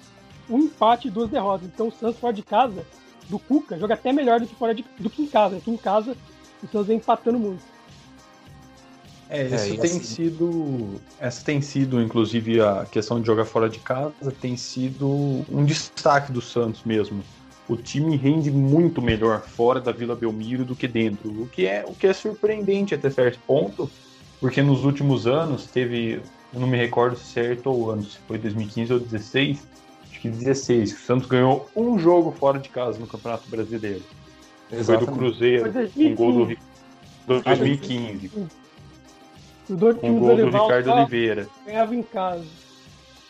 um 0.50 0.60
empate 0.60 1.08
e 1.08 1.12
duas 1.12 1.30
derrotas. 1.30 1.68
Então 1.68 1.88
o 1.88 1.92
Santos 1.92 2.20
fora 2.20 2.34
de 2.34 2.44
casa, 2.44 2.86
do 3.30 3.40
Cuca, 3.40 3.78
joga 3.78 3.94
até 3.94 4.12
melhor 4.14 4.40
do 4.40 4.48
que, 4.48 4.56
fora 4.56 4.74
de, 4.74 4.86
do 4.98 5.10
que 5.10 5.22
em 5.22 5.28
casa. 5.28 5.58
Aqui 5.58 5.72
em 5.72 5.78
casa, 5.78 6.16
o 6.64 6.68
Santos 6.68 6.88
vem 6.88 6.98
empatando 6.98 7.40
muito. 7.40 7.64
É, 9.30 9.46
isso 9.46 9.56
é, 9.56 9.78
tem 9.78 9.92
assim... 9.92 10.04
sido. 10.04 11.02
Essa 11.20 11.44
tem 11.44 11.62
sido, 11.62 12.02
inclusive, 12.02 12.62
a 12.62 12.86
questão 12.90 13.20
de 13.20 13.28
jogar 13.28 13.46
fora 13.46 13.70
de 13.70 13.80
casa 13.80 14.32
tem 14.40 14.56
sido 14.56 15.46
um 15.50 15.66
destaque 15.66 16.32
do 16.32 16.42
Santos 16.42 16.84
mesmo. 16.84 17.22
O 17.68 17.76
time 17.76 18.16
rende 18.16 18.50
muito 18.50 19.02
melhor 19.02 19.42
fora 19.42 19.82
da 19.82 19.92
Vila 19.92 20.16
Belmiro 20.16 20.64
do 20.64 20.76
que 20.76 20.88
dentro, 20.88 21.30
o 21.30 21.48
que 21.48 21.66
é, 21.66 21.84
o 21.86 21.94
que 21.94 22.08
é 22.08 22.14
surpreendente 22.14 22.96
até 22.96 23.10
certo 23.10 23.40
ponto, 23.46 23.92
porque 24.40 24.62
nos 24.62 24.86
últimos 24.86 25.28
anos 25.28 25.66
teve, 25.66 26.22
eu 26.54 26.60
não 26.62 26.68
me 26.68 26.78
recordo 26.78 27.18
certo 27.18 27.70
ou 27.70 27.92
ano, 27.92 28.04
se 28.04 28.20
foi 28.20 28.38
2015 28.38 28.94
ou 28.94 29.00
2016, 29.00 29.68
acho 30.10 30.22
que 30.22 30.30
16. 30.30 30.94
O 30.94 30.98
Santos 31.00 31.28
ganhou 31.28 31.70
um 31.76 32.00
jogo 32.00 32.32
fora 32.32 32.58
de 32.58 32.70
casa 32.70 33.00
no 33.00 33.08
Campeonato 33.08 33.50
Brasileiro. 33.50 34.04
Exatamente. 34.72 35.06
Foi 35.06 35.14
do 35.14 35.20
Cruzeiro, 35.20 35.74
com 35.94 36.16
gol 36.16 36.32
do, 36.32 36.56
do 37.28 37.42
2015. 37.42 38.32
O 39.70 39.76
do, 39.76 39.96
com 39.96 40.20
gol 40.20 40.36
do 40.36 40.46
Ricardo 40.46 40.92
Oliveira. 40.92 41.48
Ganhava 41.66 41.96
em 41.96 42.04
casa. 42.04 42.46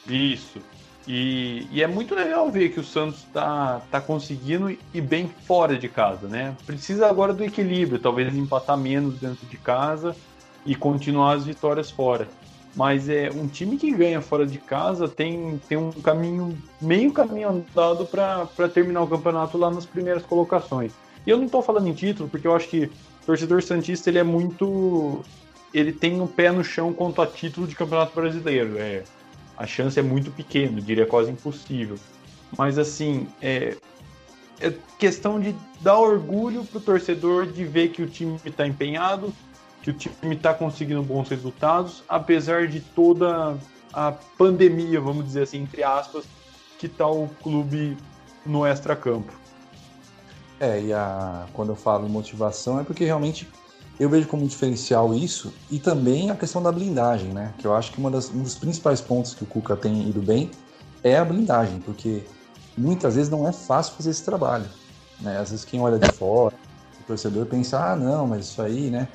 Isso. 0.08 0.60
E, 1.08 1.67
e, 1.71 1.82
é 1.82 1.88
muito 1.88 2.13
legal 2.13 2.52
ver 2.52 2.69
que 2.69 2.80
o 2.80 2.84
Santos 2.84 3.19
está 3.19 3.82
tá 3.89 4.02
conseguindo 4.02 4.69
ir 4.69 5.02
bem 5.02 5.32
fora 5.45 5.78
de 5.78 5.88
casa, 5.88 6.28
né? 6.28 6.54
Precisa 6.65 7.08
agora 7.08 7.34
do 7.34 7.43
equilíbrio, 7.43 7.97
talvez 7.97 8.36
empatar 8.36 8.78
menos 8.78 9.17
dentro 9.17 9.45
de 9.47 9.58
casa 9.58 10.13
e 10.65 10.76
continuar 10.76 11.36
as 11.36 11.45
vitórias 11.45 11.89
fora 11.89 12.28
mas 12.78 13.10
é 13.10 13.32
um 13.34 13.47
time 13.47 13.76
que 13.76 13.91
ganha 13.91 14.21
fora 14.21 14.45
de 14.45 14.60
casa 14.60 15.08
tem, 15.08 15.60
tem 15.67 15.80
um 15.80 15.91
caminho, 15.91 16.56
meio 16.80 17.12
caminho 17.12 17.50
andado 17.50 18.06
para 18.06 18.69
terminar 18.71 19.02
o 19.02 19.08
campeonato 19.08 19.58
lá 19.58 19.71
nas 19.71 19.84
primeiras 19.84 20.21
colocações. 20.21 20.91
E 21.26 21.30
eu 21.32 21.38
não 21.38 21.45
estou 21.45 21.63
falando 21.63 21.88
em 21.88 21.93
título, 21.93 22.30
porque 22.30 22.45
eu 22.45 22.56
acho 22.56 22.69
que 22.69 22.84
o 22.84 23.26
torcedor 23.26 23.63
Santista 23.63 24.12
ele 24.12 24.19
é 24.19 24.23
muito. 24.23 25.26
Ele 25.78 25.94
tem 25.94 26.20
um 26.20 26.26
pé 26.26 26.52
no 26.52 26.63
chão 26.63 26.92
quanto 26.92 27.22
a 27.22 27.28
título 27.28 27.68
de 27.68 27.76
campeonato 27.76 28.16
brasileiro. 28.16 28.80
É, 28.80 29.04
a 29.56 29.68
chance 29.68 30.00
é 30.00 30.02
muito 30.02 30.32
pequena, 30.32 30.82
diria 30.82 31.06
quase 31.06 31.30
impossível. 31.30 31.98
Mas 32.58 32.80
assim, 32.80 33.28
é, 33.40 33.78
é 34.60 34.74
questão 34.98 35.40
de 35.40 35.56
dar 35.80 36.00
orgulho 36.00 36.63
pro 36.63 36.80
torcedor 36.80 37.46
de 37.46 37.63
ver 37.63 37.90
que 37.90 38.02
o 38.02 38.08
time 38.08 38.40
está 38.44 38.66
empenhado, 38.66 39.32
que 39.84 39.92
o 39.92 39.94
time 39.94 40.36
está 40.36 40.52
conseguindo 40.52 41.04
bons 41.04 41.30
resultados, 41.30 42.04
apesar 42.10 42.68
de 42.68 42.80
toda 42.80 43.56
a 43.94 44.12
pandemia, 44.36 45.00
vamos 45.00 45.26
dizer 45.26 45.44
assim, 45.44 45.62
entre 45.62 45.84
aspas, 45.84 46.26
que 46.80 46.88
está 46.88 47.08
o 47.08 47.30
clube 47.44 47.96
no 48.44 48.66
extra-campo. 48.66 49.32
É, 50.60 50.82
e 50.82 50.92
a, 50.92 51.46
quando 51.54 51.70
eu 51.70 51.76
falo 51.76 52.10
motivação 52.10 52.80
é 52.80 52.84
porque 52.84 53.06
realmente 53.06 53.48
eu 54.00 54.10
vejo 54.10 54.28
como 54.28 54.48
diferencial 54.48 55.14
isso 55.14 55.54
e 55.72 55.80
também 55.80 56.30
a 56.30 56.36
questão 56.36 56.62
da 56.62 56.72
blindagem, 56.72 57.30
né? 57.30 57.54
Que 57.58 57.66
eu 57.66 57.76
acho 57.76 57.92
que 57.92 58.02
das, 58.10 58.30
um 58.30 58.44
dos 58.44 58.56
principais 58.56 59.02
pontos 59.02 59.34
que 59.34 59.44
o 59.44 59.48
Cuca 59.48 59.76
tem 59.76 60.08
ido 60.08 60.22
bem 60.22 60.52
é 61.04 61.18
a 61.18 61.26
blindagem, 61.26 61.80
porque 61.80 62.24
muitas 62.78 63.16
vezes 63.16 63.30
não 63.30 63.48
é 63.48 63.52
fácil 63.52 63.96
fazer 63.96 64.12
esse 64.12 64.24
trabalho. 64.24 64.66
Né? 65.20 65.40
Às 65.40 65.50
vezes 65.50 65.66
quem 65.66 65.82
olha 65.82 65.98
de 65.98 66.12
fora, 66.12 66.54
o 67.02 67.04
torcedor 67.08 67.46
pensa, 67.48 67.80
ah, 67.80 67.96
não, 67.96 68.28
mas 68.28 68.46
isso 68.46 68.62
aí, 68.62 68.90
né? 68.90 69.08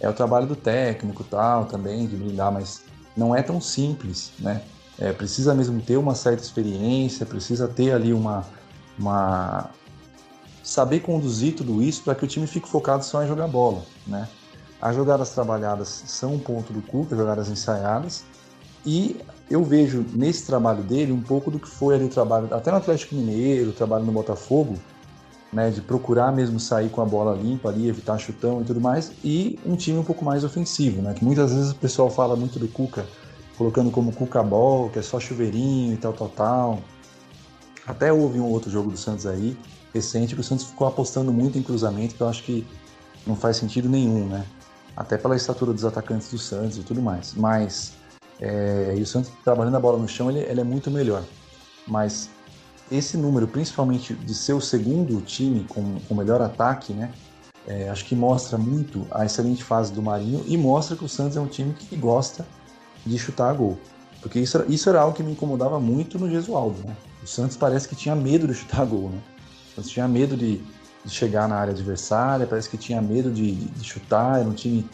é 0.00 0.08
o 0.08 0.12
trabalho 0.12 0.46
do 0.46 0.56
técnico 0.56 1.24
tal 1.24 1.64
também 1.64 2.06
de 2.06 2.16
blindar, 2.16 2.52
mas 2.52 2.82
não 3.16 3.34
é 3.34 3.42
tão 3.42 3.60
simples, 3.60 4.32
né? 4.38 4.62
É, 4.98 5.12
precisa 5.12 5.54
mesmo 5.54 5.80
ter 5.80 5.96
uma 5.96 6.14
certa 6.14 6.42
experiência, 6.42 7.24
precisa 7.24 7.68
ter 7.68 7.92
ali 7.92 8.12
uma, 8.12 8.44
uma 8.98 9.70
saber 10.68 11.00
conduzir 11.00 11.54
tudo 11.54 11.82
isso 11.82 12.02
para 12.02 12.14
que 12.14 12.26
o 12.26 12.28
time 12.28 12.46
fique 12.46 12.68
focado 12.68 13.02
só 13.02 13.24
em 13.24 13.26
jogar 13.26 13.48
bola, 13.48 13.82
né? 14.06 14.28
As 14.78 14.94
jogadas 14.94 15.30
trabalhadas 15.30 15.88
são 15.88 16.34
um 16.34 16.38
ponto 16.38 16.74
do 16.74 16.82
Cuca, 16.82 17.16
jogadas 17.16 17.48
ensaiadas, 17.48 18.22
E 18.84 19.16
eu 19.50 19.64
vejo 19.64 20.04
nesse 20.14 20.46
trabalho 20.46 20.82
dele 20.82 21.12
um 21.12 21.20
pouco 21.20 21.50
do 21.50 21.58
que 21.58 21.68
foi 21.68 21.94
ali 21.94 22.04
o 22.04 22.08
trabalho, 22.08 22.48
até 22.54 22.70
no 22.70 22.76
Atlético 22.76 23.14
Mineiro, 23.14 23.70
o 23.70 23.72
trabalho 23.72 24.04
no 24.04 24.12
Botafogo, 24.12 24.74
né, 25.52 25.70
de 25.70 25.80
procurar 25.80 26.32
mesmo 26.32 26.60
sair 26.60 26.90
com 26.90 27.00
a 27.00 27.04
bola 27.04 27.34
limpa 27.34 27.70
ali, 27.70 27.88
evitar 27.88 28.18
chutão 28.18 28.60
e 28.60 28.64
tudo 28.64 28.80
mais, 28.80 29.12
e 29.24 29.58
um 29.64 29.74
time 29.74 29.98
um 29.98 30.04
pouco 30.04 30.24
mais 30.24 30.44
ofensivo, 30.44 31.00
né, 31.02 31.14
que 31.14 31.24
muitas 31.24 31.52
vezes 31.52 31.72
o 31.72 31.76
pessoal 31.76 32.10
fala 32.10 32.36
muito 32.36 32.58
do 32.58 32.68
Cuca, 32.68 33.06
colocando 33.56 33.90
como 33.90 34.12
Cuca 34.12 34.42
Ball, 34.42 34.90
que 34.90 34.98
é 34.98 35.02
só 35.02 35.18
chuveirinho 35.18 35.94
e 35.94 35.96
tal, 35.96 36.12
tal, 36.12 36.28
tal. 36.28 36.78
Até 37.86 38.12
houve 38.12 38.38
um 38.38 38.44
outro 38.44 38.70
jogo 38.70 38.90
do 38.90 38.98
Santos 38.98 39.26
aí, 39.26 39.56
recente, 39.92 40.34
que 40.34 40.40
o 40.40 40.44
Santos 40.44 40.66
ficou 40.66 40.86
apostando 40.86 41.32
muito 41.32 41.58
em 41.58 41.62
cruzamento, 41.62 42.14
que 42.14 42.20
eu 42.20 42.28
acho 42.28 42.42
que 42.42 42.66
não 43.26 43.36
faz 43.36 43.56
sentido 43.56 43.88
nenhum, 43.88 44.26
né? 44.26 44.44
Até 44.96 45.16
pela 45.16 45.36
estatura 45.36 45.72
dos 45.72 45.84
atacantes 45.84 46.30
do 46.30 46.38
Santos 46.38 46.78
e 46.78 46.82
tudo 46.82 47.00
mais. 47.00 47.34
Mas, 47.34 47.92
é, 48.40 48.94
e 48.96 49.02
o 49.02 49.06
Santos 49.06 49.30
trabalhando 49.44 49.76
a 49.76 49.80
bola 49.80 49.98
no 49.98 50.08
chão, 50.08 50.30
ele, 50.30 50.40
ele 50.40 50.60
é 50.60 50.64
muito 50.64 50.90
melhor. 50.90 51.22
Mas 51.86 52.28
esse 52.90 53.16
número, 53.16 53.46
principalmente 53.46 54.14
de 54.14 54.34
ser 54.34 54.54
o 54.54 54.60
segundo 54.60 55.20
time 55.20 55.64
com 55.68 55.98
o 56.08 56.14
melhor 56.14 56.40
ataque, 56.40 56.92
né? 56.92 57.12
É, 57.66 57.88
acho 57.90 58.04
que 58.06 58.16
mostra 58.16 58.56
muito 58.56 59.06
a 59.10 59.26
excelente 59.26 59.62
fase 59.62 59.92
do 59.92 60.00
Marinho 60.00 60.42
e 60.46 60.56
mostra 60.56 60.96
que 60.96 61.04
o 61.04 61.08
Santos 61.08 61.36
é 61.36 61.40
um 61.40 61.46
time 61.46 61.74
que 61.74 61.94
gosta 61.96 62.46
de 63.04 63.18
chutar 63.18 63.50
a 63.50 63.52
gol. 63.52 63.78
Porque 64.22 64.40
isso, 64.40 64.64
isso 64.68 64.88
era 64.88 65.02
algo 65.02 65.14
que 65.14 65.22
me 65.22 65.32
incomodava 65.32 65.78
muito 65.78 66.18
no 66.18 66.30
Gesualdo, 66.30 66.78
né? 66.86 66.96
O 67.22 67.26
Santos 67.26 67.56
parece 67.56 67.86
que 67.86 67.94
tinha 67.94 68.16
medo 68.16 68.46
de 68.46 68.54
chutar 68.54 68.82
a 68.82 68.84
gol, 68.84 69.10
né? 69.10 69.20
O 69.78 69.80
Santos 69.80 69.90
tinha 69.90 70.08
medo 70.08 70.36
de, 70.36 70.60
de 71.04 71.10
chegar 71.10 71.48
na 71.48 71.54
área 71.54 71.72
adversária, 71.72 72.46
parece 72.46 72.68
que 72.68 72.76
tinha 72.76 73.00
medo 73.00 73.30
de, 73.30 73.54
de, 73.54 73.84
chutar, 73.84 74.40
era 74.40 74.48
um 74.48 74.52
time 74.52 74.84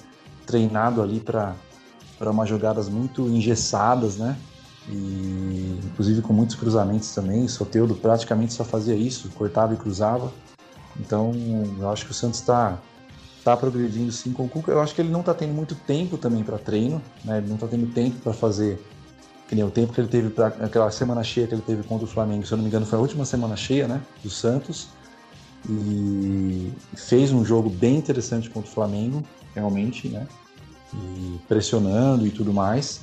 treinado 0.46 1.00
ali 1.00 1.20
para 1.20 1.54
umas 2.20 2.48
jogadas 2.48 2.88
muito 2.88 3.26
engessadas, 3.28 4.18
né? 4.18 4.36
e 4.86 5.80
inclusive 5.82 6.20
com 6.20 6.34
muitos 6.34 6.54
cruzamentos 6.54 7.14
também. 7.14 7.48
Soteudo 7.48 7.94
praticamente 7.94 8.52
só 8.52 8.62
fazia 8.62 8.94
isso, 8.94 9.30
cortava 9.30 9.72
e 9.72 9.76
cruzava. 9.78 10.30
Então, 11.00 11.32
eu 11.78 11.90
acho 11.90 12.04
que 12.04 12.10
o 12.10 12.14
Santos 12.14 12.40
está 12.40 12.78
tá 13.42 13.56
progredindo 13.56 14.12
sim 14.12 14.34
com 14.34 14.44
o 14.44 14.48
Cuca. 14.48 14.70
Eu 14.70 14.82
acho 14.82 14.94
que 14.94 15.00
ele 15.00 15.10
não 15.10 15.20
está 15.20 15.32
tendo 15.32 15.54
muito 15.54 15.74
tempo 15.74 16.18
também 16.18 16.44
para 16.44 16.58
treino, 16.58 17.00
né? 17.24 17.38
Ele 17.38 17.48
não 17.48 17.54
está 17.54 17.66
tendo 17.66 17.86
tempo 17.92 18.18
para 18.20 18.34
fazer 18.34 18.78
que 19.48 19.54
nem 19.54 19.64
o 19.64 19.70
tempo 19.70 19.92
que 19.92 20.00
ele 20.00 20.08
teve 20.08 20.30
para 20.30 20.48
aquela 20.48 20.90
semana 20.90 21.22
cheia 21.22 21.46
que 21.46 21.54
ele 21.54 21.62
teve 21.62 21.82
contra 21.82 22.04
o 22.04 22.08
Flamengo. 22.08 22.46
Se 22.46 22.52
eu 22.52 22.56
não 22.56 22.62
me 22.62 22.68
engano, 22.68 22.86
foi 22.86 22.98
a 22.98 23.02
última 23.02 23.24
semana 23.24 23.56
cheia, 23.56 23.86
né, 23.86 24.00
do 24.22 24.30
Santos. 24.30 24.88
E 25.68 26.72
fez 26.94 27.32
um 27.32 27.44
jogo 27.44 27.70
bem 27.70 27.96
interessante 27.96 28.50
contra 28.50 28.70
o 28.70 28.72
Flamengo, 28.72 29.22
realmente, 29.54 30.08
né? 30.08 30.26
E 30.92 31.40
pressionando 31.48 32.26
e 32.26 32.30
tudo 32.30 32.52
mais 32.52 33.00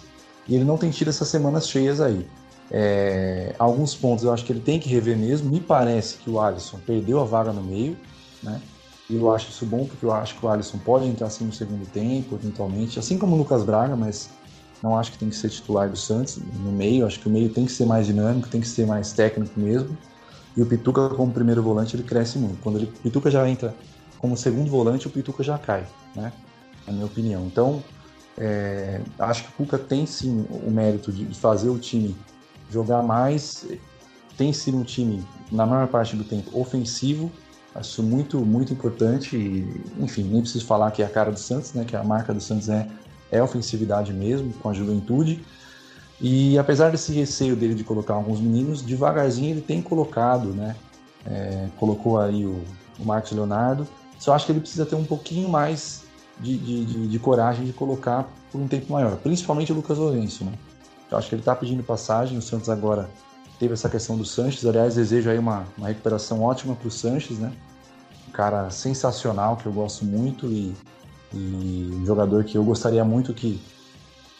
e 0.47 0.55
ele 0.55 0.63
não 0.63 0.77
tem 0.77 0.89
tido 0.89 1.09
essas 1.09 1.27
semanas 1.27 1.67
cheias 1.67 2.01
aí. 2.01 2.27
É, 2.69 3.53
alguns 3.59 3.93
pontos 3.93 4.23
eu 4.23 4.33
acho 4.33 4.45
que 4.45 4.51
ele 4.51 4.61
tem 4.61 4.79
que 4.79 4.89
rever 4.89 5.17
mesmo. 5.17 5.49
Me 5.49 5.59
parece 5.59 6.17
que 6.17 6.29
o 6.29 6.39
Alisson 6.39 6.79
perdeu 6.85 7.19
a 7.19 7.23
vaga 7.23 7.51
no 7.51 7.61
meio, 7.61 7.97
né? 8.41 8.61
E 9.09 9.15
eu 9.15 9.33
acho 9.33 9.49
isso 9.49 9.65
bom 9.65 9.85
porque 9.85 10.05
eu 10.05 10.11
acho 10.11 10.37
que 10.37 10.45
o 10.45 10.49
Alisson 10.49 10.77
pode 10.77 11.05
entrar 11.05 11.27
assim 11.27 11.45
no 11.45 11.51
segundo 11.51 11.85
tempo, 11.89 12.35
eventualmente, 12.35 12.97
assim 12.97 13.17
como 13.17 13.35
o 13.35 13.37
Lucas 13.37 13.63
Braga, 13.63 13.95
mas 13.95 14.29
não 14.81 14.97
acho 14.97 15.11
que 15.11 15.17
tem 15.17 15.29
que 15.29 15.35
ser 15.35 15.49
titular 15.49 15.89
do 15.89 15.97
Santos 15.97 16.37
no 16.37 16.71
meio. 16.71 17.05
Acho 17.05 17.19
que 17.19 17.27
o 17.27 17.31
meio 17.31 17.49
tem 17.49 17.65
que 17.65 17.71
ser 17.71 17.85
mais 17.85 18.07
dinâmico, 18.07 18.49
tem 18.49 18.61
que 18.61 18.67
ser 18.67 18.85
mais 18.85 19.13
técnico 19.13 19.59
mesmo. 19.59 19.95
E 20.55 20.61
o 20.61 20.65
Pituca, 20.65 21.09
como 21.09 21.31
primeiro 21.31 21.61
volante, 21.61 21.95
ele 21.95 22.03
cresce 22.03 22.37
muito. 22.37 22.61
Quando 22.61 22.77
ele, 22.77 22.85
o 22.85 23.01
Pituca 23.03 23.29
já 23.29 23.47
entra 23.47 23.75
como 24.17 24.35
segundo 24.35 24.69
volante, 24.69 25.07
o 25.07 25.09
Pituca 25.09 25.43
já 25.43 25.57
cai, 25.57 25.85
né? 26.15 26.33
Na 26.85 26.93
minha 26.93 27.05
opinião. 27.05 27.45
Então, 27.45 27.83
é, 28.37 29.01
acho 29.19 29.43
que 29.43 29.49
o 29.49 29.51
Cuca 29.53 29.77
tem 29.77 30.05
sim 30.05 30.45
o 30.49 30.71
mérito 30.71 31.11
de 31.11 31.25
fazer 31.35 31.69
o 31.69 31.77
time 31.77 32.15
jogar 32.69 33.03
mais. 33.03 33.67
Tem 34.37 34.51
sido 34.51 34.77
um 34.77 34.83
time, 34.83 35.23
na 35.51 35.65
maior 35.65 35.87
parte 35.87 36.15
do 36.15 36.23
tempo, 36.23 36.59
ofensivo. 36.59 37.31
Acho 37.75 38.01
muito, 38.01 38.39
muito 38.39 38.73
importante. 38.73 39.37
E, 39.37 39.83
enfim, 39.99 40.23
nem 40.23 40.41
preciso 40.41 40.65
falar 40.65 40.91
que 40.91 41.01
é 41.01 41.05
a 41.05 41.09
cara 41.09 41.31
do 41.31 41.39
Santos, 41.39 41.73
né? 41.73 41.85
Que 41.85 41.95
a 41.95 42.03
marca 42.03 42.33
do 42.33 42.41
Santos 42.41 42.67
é, 42.67 42.87
é 43.31 43.41
ofensividade 43.41 44.13
mesmo, 44.13 44.53
com 44.53 44.69
a 44.69 44.73
juventude. 44.73 45.43
E 46.19 46.57
apesar 46.59 46.91
desse 46.91 47.11
receio 47.13 47.55
dele 47.55 47.73
de 47.73 47.83
colocar 47.83 48.13
alguns 48.13 48.39
meninos, 48.39 48.81
devagarzinho 48.81 49.49
ele 49.49 49.61
tem 49.61 49.81
colocado, 49.81 50.49
né? 50.49 50.75
É, 51.25 51.67
colocou 51.77 52.19
aí 52.19 52.45
o, 52.45 52.63
o 52.99 53.05
Marcos 53.05 53.31
Leonardo. 53.31 53.87
Só 54.19 54.33
acho 54.33 54.45
que 54.45 54.51
ele 54.51 54.59
precisa 54.59 54.85
ter 54.85 54.95
um 54.95 55.03
pouquinho 55.03 55.49
mais 55.49 56.03
de, 56.39 56.57
de, 56.57 56.85
de, 56.85 57.07
de, 57.07 57.19
coragem 57.19 57.65
de 57.65 57.73
colocar 57.73 58.27
por 58.51 58.59
um 58.59 58.67
tempo 58.67 58.93
maior, 58.93 59.15
principalmente 59.17 59.71
o 59.71 59.75
Lucas 59.75 59.97
Lourenço. 59.97 60.43
Né? 60.43 60.51
Eu 61.09 61.17
acho 61.17 61.27
que 61.27 61.35
ele 61.35 61.41
está 61.41 61.55
pedindo 61.55 61.83
passagem, 61.83 62.37
o 62.37 62.41
Santos 62.41 62.69
agora 62.69 63.09
teve 63.59 63.73
essa 63.73 63.89
questão 63.89 64.17
do 64.17 64.25
Sanches, 64.25 64.65
aliás, 64.65 64.95
desejo 64.95 65.29
aí 65.29 65.37
uma, 65.37 65.65
uma 65.77 65.87
recuperação 65.87 66.41
ótima 66.41 66.75
para 66.75 66.87
o 66.87 66.91
Sanches, 66.91 67.37
né? 67.37 67.51
Um 68.27 68.31
cara 68.31 68.69
sensacional 68.71 69.55
que 69.55 69.67
eu 69.67 69.71
gosto 69.71 70.03
muito 70.03 70.47
e, 70.47 70.73
e, 71.33 71.91
um 71.93 72.05
jogador 72.05 72.43
que 72.43 72.57
eu 72.57 72.63
gostaria 72.63 73.03
muito 73.03 73.33
que, 73.33 73.61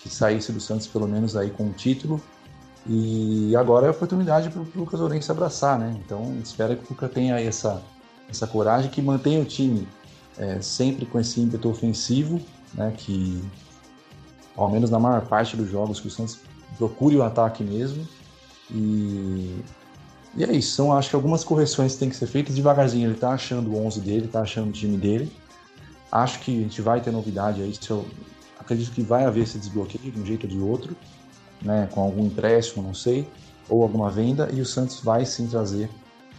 que 0.02 0.10
saísse 0.10 0.52
do 0.52 0.60
Santos 0.60 0.88
pelo 0.88 1.08
menos 1.08 1.36
aí 1.36 1.50
com 1.50 1.64
um 1.64 1.72
título. 1.72 2.22
E 2.88 3.56
agora 3.56 3.86
é 3.86 3.90
a 3.90 3.92
oportunidade 3.92 4.50
para 4.50 4.62
o 4.62 4.68
Lucas 4.76 5.00
Lourenço 5.00 5.32
abraçar, 5.32 5.78
né? 5.78 5.96
Então 6.04 6.36
espero 6.44 6.76
que 6.76 6.84
o 6.84 6.88
Lucas 6.90 7.12
tenha 7.12 7.40
essa, 7.40 7.82
essa 8.30 8.48
coragem, 8.48 8.90
que 8.90 9.02
mantenha 9.02 9.40
o 9.40 9.46
time 9.46 9.88
é, 10.38 10.60
sempre 10.62 11.06
com 11.06 11.20
esse 11.20 11.40
ímpeto 11.40 11.70
ofensivo, 11.70 12.42
né, 12.74 12.94
que 12.98 13.44
ao 14.56 14.70
menos 14.70 14.90
na 14.90 15.00
maior 15.00 15.26
parte 15.28 15.56
dos 15.56 15.70
jogos 15.70 16.00
que 16.00 16.08
o 16.08 16.12
Santos 16.12 16.40
procure 16.78 17.16
o 17.16 17.24
ataque 17.24 17.64
mesmo. 17.64 18.08
E, 18.70 19.62
e 20.36 20.44
é 20.44 20.52
isso, 20.54 20.76
são 20.76 20.94
acho 20.94 21.10
que 21.10 21.16
algumas 21.16 21.44
correções 21.44 21.96
têm 21.96 22.10
que 22.10 22.16
ser 22.16 22.28
feitas 22.28 22.56
devagarzinho. 22.56 23.06
Ele 23.06 23.14
está 23.14 23.32
achando 23.32 23.72
o 23.72 23.86
11 23.86 24.00
dele, 24.00 24.26
está 24.26 24.42
achando 24.42 24.70
o 24.70 24.72
time 24.72 24.98
dele. 24.98 25.32
Acho 26.12 26.40
que 26.40 26.58
a 26.58 26.62
gente 26.62 26.82
vai 26.82 27.02
ter 27.02 27.12
novidade 27.12 27.62
aí. 27.62 27.74
Eu 27.90 28.06
acredito 28.60 28.92
que 28.92 29.02
vai 29.02 29.26
haver 29.26 29.44
esse 29.44 29.58
desbloqueio 29.58 30.12
de 30.12 30.20
um 30.20 30.26
jeito 30.26 30.46
ou 30.46 30.50
de 30.50 30.60
outro, 30.60 30.96
né, 31.62 31.88
com 31.92 32.02
algum 32.02 32.26
empréstimo, 32.26 32.84
não 32.84 32.94
sei, 32.94 33.28
ou 33.70 33.84
alguma 33.84 34.10
venda. 34.10 34.50
E 34.52 34.60
o 34.60 34.66
Santos 34.66 35.00
vai 35.02 35.26
sim 35.26 35.48
trazer 35.48 35.90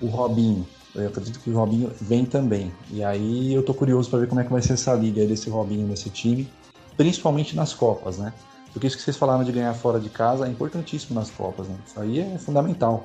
o 0.01 0.07
Robinho, 0.07 0.67
eu 0.95 1.09
acredito 1.09 1.41
que 1.41 1.51
o 1.51 1.57
Robinho 1.57 1.91
vem 2.01 2.25
também. 2.25 2.73
E 2.91 3.03
aí 3.03 3.55
eu 3.55 3.63
tô 3.63 3.73
curioso 3.73 4.11
para 4.11 4.21
ver 4.21 4.29
como 4.29 4.41
é 4.41 4.45
que 4.45 4.53
vai 4.53 4.61
ser 4.61 4.75
essa 4.75 4.93
liga 4.95 5.25
desse 5.27 5.49
Robinho 5.49 5.87
nesse 5.87 6.11
time, 6.11 6.49
principalmente 6.97 7.57
nas 7.57 7.73
Copas, 7.73 8.19
né? 8.19 8.33
Porque 8.73 8.87
isso 8.87 8.97
que 8.97 9.03
vocês 9.03 9.17
falaram 9.17 9.45
de 9.45 9.53
ganhar 9.53 9.73
fora 9.75 9.99
de 9.99 10.11
casa 10.11 10.47
é 10.47 10.51
importantíssimo 10.51 11.19
nas 11.19 11.31
Copas, 11.31 11.67
né? 11.67 11.77
Isso 11.87 11.99
aí 11.99 12.21
é 12.21 12.39
fundamental. 12.39 13.05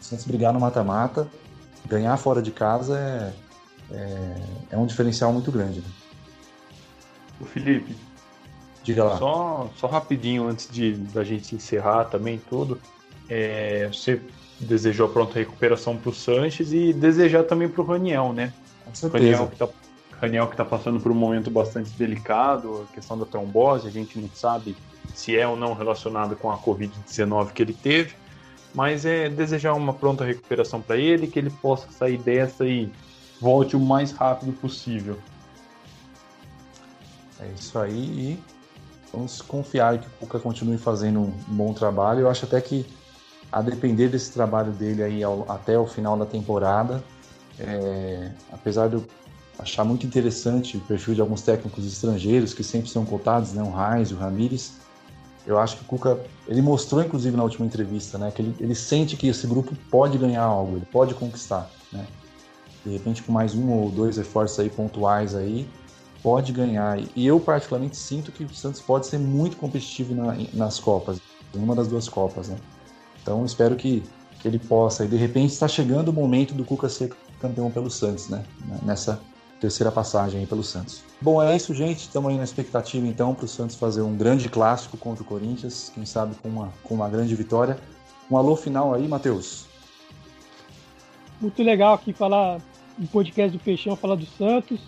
Se 0.00 0.14
antes 0.14 0.26
brigar 0.26 0.52
no 0.52 0.58
mata-mata, 0.58 1.28
ganhar 1.86 2.16
fora 2.16 2.42
de 2.42 2.50
casa 2.50 2.98
é, 2.98 3.32
é, 3.92 4.36
é, 4.70 4.76
um 4.76 4.86
diferencial 4.86 5.32
muito 5.32 5.50
grande. 5.50 5.80
Né? 5.80 5.86
O 7.40 7.44
Felipe, 7.44 7.96
diga 8.82 9.04
lá. 9.04 9.18
Só, 9.18 9.70
só 9.76 9.86
rapidinho 9.86 10.46
antes 10.48 10.68
de 10.70 10.92
da 10.94 11.24
gente 11.24 11.54
encerrar 11.54 12.04
também 12.04 12.40
tudo. 12.48 12.80
É, 13.28 13.88
você 13.88 14.20
desejou 14.58 15.06
a 15.06 15.10
pronta 15.10 15.38
recuperação 15.38 15.96
para 15.96 16.10
o 16.10 16.14
Sanches 16.14 16.72
e 16.72 16.92
desejar 16.92 17.44
também 17.44 17.68
para 17.68 17.80
o 17.80 17.84
Raniel, 17.84 18.32
né? 18.32 18.52
Com 18.84 18.94
certeza. 18.94 19.24
Raniel 19.24 19.48
que, 19.48 19.56
tá, 19.56 19.68
Raniel 20.20 20.46
que 20.48 20.56
tá 20.56 20.64
passando 20.64 21.00
por 21.00 21.10
um 21.10 21.14
momento 21.14 21.50
bastante 21.50 21.90
delicado, 21.90 22.86
a 22.88 22.94
questão 22.94 23.18
da 23.18 23.24
trombose, 23.24 23.88
a 23.88 23.90
gente 23.90 24.18
não 24.18 24.28
sabe 24.34 24.76
se 25.14 25.36
é 25.36 25.46
ou 25.46 25.56
não 25.56 25.74
relacionado 25.74 26.36
com 26.36 26.50
a 26.50 26.58
Covid-19 26.58 27.52
que 27.52 27.62
ele 27.62 27.72
teve, 27.72 28.14
mas 28.74 29.04
é 29.04 29.28
desejar 29.28 29.74
uma 29.74 29.92
pronta 29.92 30.24
recuperação 30.24 30.80
para 30.80 30.96
ele, 30.96 31.26
que 31.26 31.38
ele 31.38 31.50
possa 31.50 31.90
sair 31.90 32.18
dessa 32.18 32.66
e 32.66 32.90
volte 33.40 33.76
o 33.76 33.80
mais 33.80 34.12
rápido 34.12 34.52
possível. 34.52 35.18
É 37.40 37.48
isso 37.58 37.78
aí 37.78 37.98
e 37.98 38.44
vamos 39.12 39.40
confiar 39.40 39.98
que 39.98 40.06
o 40.06 40.10
Cuca 40.20 40.38
continue 40.38 40.76
fazendo 40.76 41.20
um 41.20 41.32
bom 41.48 41.72
trabalho. 41.72 42.20
Eu 42.20 42.30
acho 42.30 42.44
até 42.44 42.60
que 42.60 42.86
a 43.50 43.62
depender 43.62 44.08
desse 44.08 44.32
trabalho 44.32 44.72
dele 44.72 45.02
aí 45.02 45.22
ao, 45.22 45.50
até 45.50 45.78
o 45.78 45.86
final 45.86 46.16
da 46.16 46.26
temporada. 46.26 47.02
É, 47.58 48.30
apesar 48.52 48.88
de 48.88 48.94
eu 48.94 49.04
achar 49.58 49.84
muito 49.84 50.06
interessante 50.06 50.76
o 50.76 50.80
perfil 50.80 51.14
de 51.14 51.20
alguns 51.20 51.42
técnicos 51.42 51.86
estrangeiros 51.86 52.54
que 52.54 52.64
sempre 52.64 52.88
são 52.88 53.04
cotados, 53.04 53.52
né, 53.52 53.62
o 53.62 53.70
Reis, 53.70 54.10
o 54.12 54.16
Ramires, 54.16 54.74
eu 55.46 55.58
acho 55.58 55.76
que 55.76 55.82
o 55.82 55.84
Cuca, 55.86 56.18
ele 56.46 56.62
mostrou 56.62 57.02
inclusive 57.02 57.36
na 57.36 57.42
última 57.42 57.66
entrevista, 57.66 58.16
né, 58.16 58.30
que 58.30 58.40
ele, 58.40 58.56
ele 58.58 58.74
sente 58.74 59.16
que 59.16 59.28
esse 59.28 59.46
grupo 59.46 59.74
pode 59.90 60.16
ganhar 60.16 60.42
algo, 60.42 60.76
ele 60.76 60.86
pode 60.86 61.14
conquistar, 61.14 61.70
né. 61.92 62.06
De 62.84 62.92
repente 62.92 63.22
com 63.22 63.32
mais 63.32 63.54
um 63.54 63.70
ou 63.70 63.90
dois 63.90 64.16
reforços 64.16 64.58
aí 64.58 64.70
pontuais 64.70 65.34
aí, 65.34 65.68
pode 66.22 66.52
ganhar. 66.52 66.98
E 67.14 67.26
eu 67.26 67.38
particularmente 67.38 67.96
sinto 67.96 68.32
que 68.32 68.44
o 68.44 68.54
Santos 68.54 68.80
pode 68.80 69.06
ser 69.06 69.18
muito 69.18 69.56
competitivo 69.56 70.14
na, 70.14 70.36
nas 70.52 70.78
Copas, 70.78 71.20
em 71.54 71.58
uma 71.58 71.74
das 71.74 71.88
duas 71.88 72.08
Copas, 72.08 72.48
né. 72.48 72.56
Então 73.22 73.44
espero 73.44 73.76
que, 73.76 74.02
que 74.40 74.48
ele 74.48 74.58
possa. 74.58 75.04
E 75.04 75.08
de 75.08 75.16
repente 75.16 75.52
está 75.52 75.68
chegando 75.68 76.08
o 76.08 76.12
momento 76.12 76.54
do 76.54 76.64
Cuca 76.64 76.88
ser 76.88 77.12
campeão 77.40 77.70
pelo 77.70 77.90
Santos, 77.90 78.28
né? 78.28 78.44
Nessa, 78.82 79.20
terceira 79.60 79.92
passagem 79.92 80.40
aí 80.40 80.46
pelo 80.46 80.64
Santos. 80.64 81.04
Bom, 81.20 81.40
é 81.40 81.54
isso, 81.54 81.74
gente. 81.74 82.00
Estamos 82.00 82.30
aí 82.30 82.38
na 82.38 82.44
expectativa 82.44 83.06
então 83.06 83.34
para 83.34 83.44
o 83.44 83.48
Santos 83.48 83.76
fazer 83.76 84.00
um 84.00 84.16
grande 84.16 84.48
clássico 84.48 84.96
contra 84.96 85.22
o 85.22 85.26
Corinthians, 85.26 85.92
quem 85.94 86.06
sabe 86.06 86.34
com 86.36 86.48
uma, 86.48 86.72
com 86.82 86.94
uma 86.94 87.08
grande 87.08 87.34
vitória. 87.34 87.78
Um 88.30 88.36
alô 88.36 88.56
final 88.56 88.94
aí, 88.94 89.06
Matheus. 89.06 89.66
Muito 91.40 91.62
legal 91.62 91.94
aqui 91.94 92.12
falar 92.12 92.60
um 93.00 93.06
podcast 93.06 93.56
do 93.56 93.62
Peixão, 93.62 93.96
falar 93.96 94.14
do 94.14 94.26
Santos. 94.26 94.78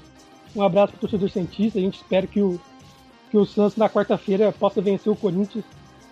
Um 0.55 0.63
abraço 0.63 0.93
para 0.93 0.99
o 0.99 1.01
torcedor 1.01 1.31
Santista. 1.31 1.79
A 1.79 1.83
gente 1.83 1.97
espera 1.97 2.27
que 2.27 2.43
o, 2.43 2.61
que 3.31 3.39
o 3.39 3.47
Santos 3.47 3.77
na 3.77 3.89
quarta-feira 3.89 4.53
possa 4.53 4.83
vencer 4.83 5.11
o 5.11 5.17
Corinthians, 5.17 5.65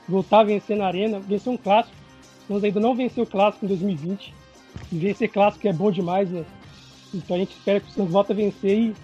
voltar 0.09 0.41
a 0.41 0.45
vencer 0.45 0.77
na 0.77 0.87
Arena, 0.87 1.21
vencer 1.21 1.53
um 1.53 1.59
clássico. 1.59 1.95
Santos 2.49 2.65
ainda 2.65 2.81
não 2.81 2.95
venceu 2.95 3.25
o 3.25 3.27
clássico 3.27 3.67
em 3.67 3.69
2020. 3.69 4.35
E 4.91 4.99
vencer 4.99 5.29
clássico 5.29 5.69
é 5.69 5.73
bom 5.73 5.91
demais, 5.91 6.31
né? 6.31 6.45
Então 7.13 7.37
a 7.37 7.39
gente 7.39 7.51
espera 7.51 7.81
que 7.81 7.89
o 7.89 7.93
Santos 7.93 8.13
volte 8.13 8.33
a 8.33 8.35
vencer 8.35 8.79
e 8.79 8.95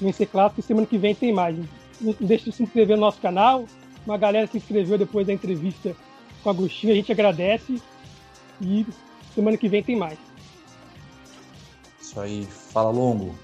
vencer 0.00 0.26
clássico. 0.26 0.60
E 0.60 0.62
semana 0.64 0.86
que 0.86 0.98
vem 0.98 1.14
tem 1.14 1.32
mais. 1.32 1.56
Não 2.00 2.14
deixe 2.20 2.46
de 2.46 2.52
se 2.52 2.64
inscrever 2.64 2.96
no 2.96 3.02
nosso 3.02 3.20
canal. 3.20 3.64
Uma 4.04 4.18
galera 4.18 4.48
se 4.48 4.56
inscreveu 4.56 4.98
depois 4.98 5.26
da 5.26 5.32
entrevista 5.32 5.94
com 6.42 6.48
o 6.48 6.52
Agostinho. 6.52 6.92
A 6.92 6.96
gente 6.96 7.12
agradece. 7.12 7.80
E 8.60 8.84
semana 9.34 9.56
que 9.56 9.68
vem 9.68 9.82
tem 9.82 9.96
mais. 9.96 10.33
Isso 12.14 12.20
aí. 12.20 12.44
Fala 12.44 12.90
longo. 12.90 13.34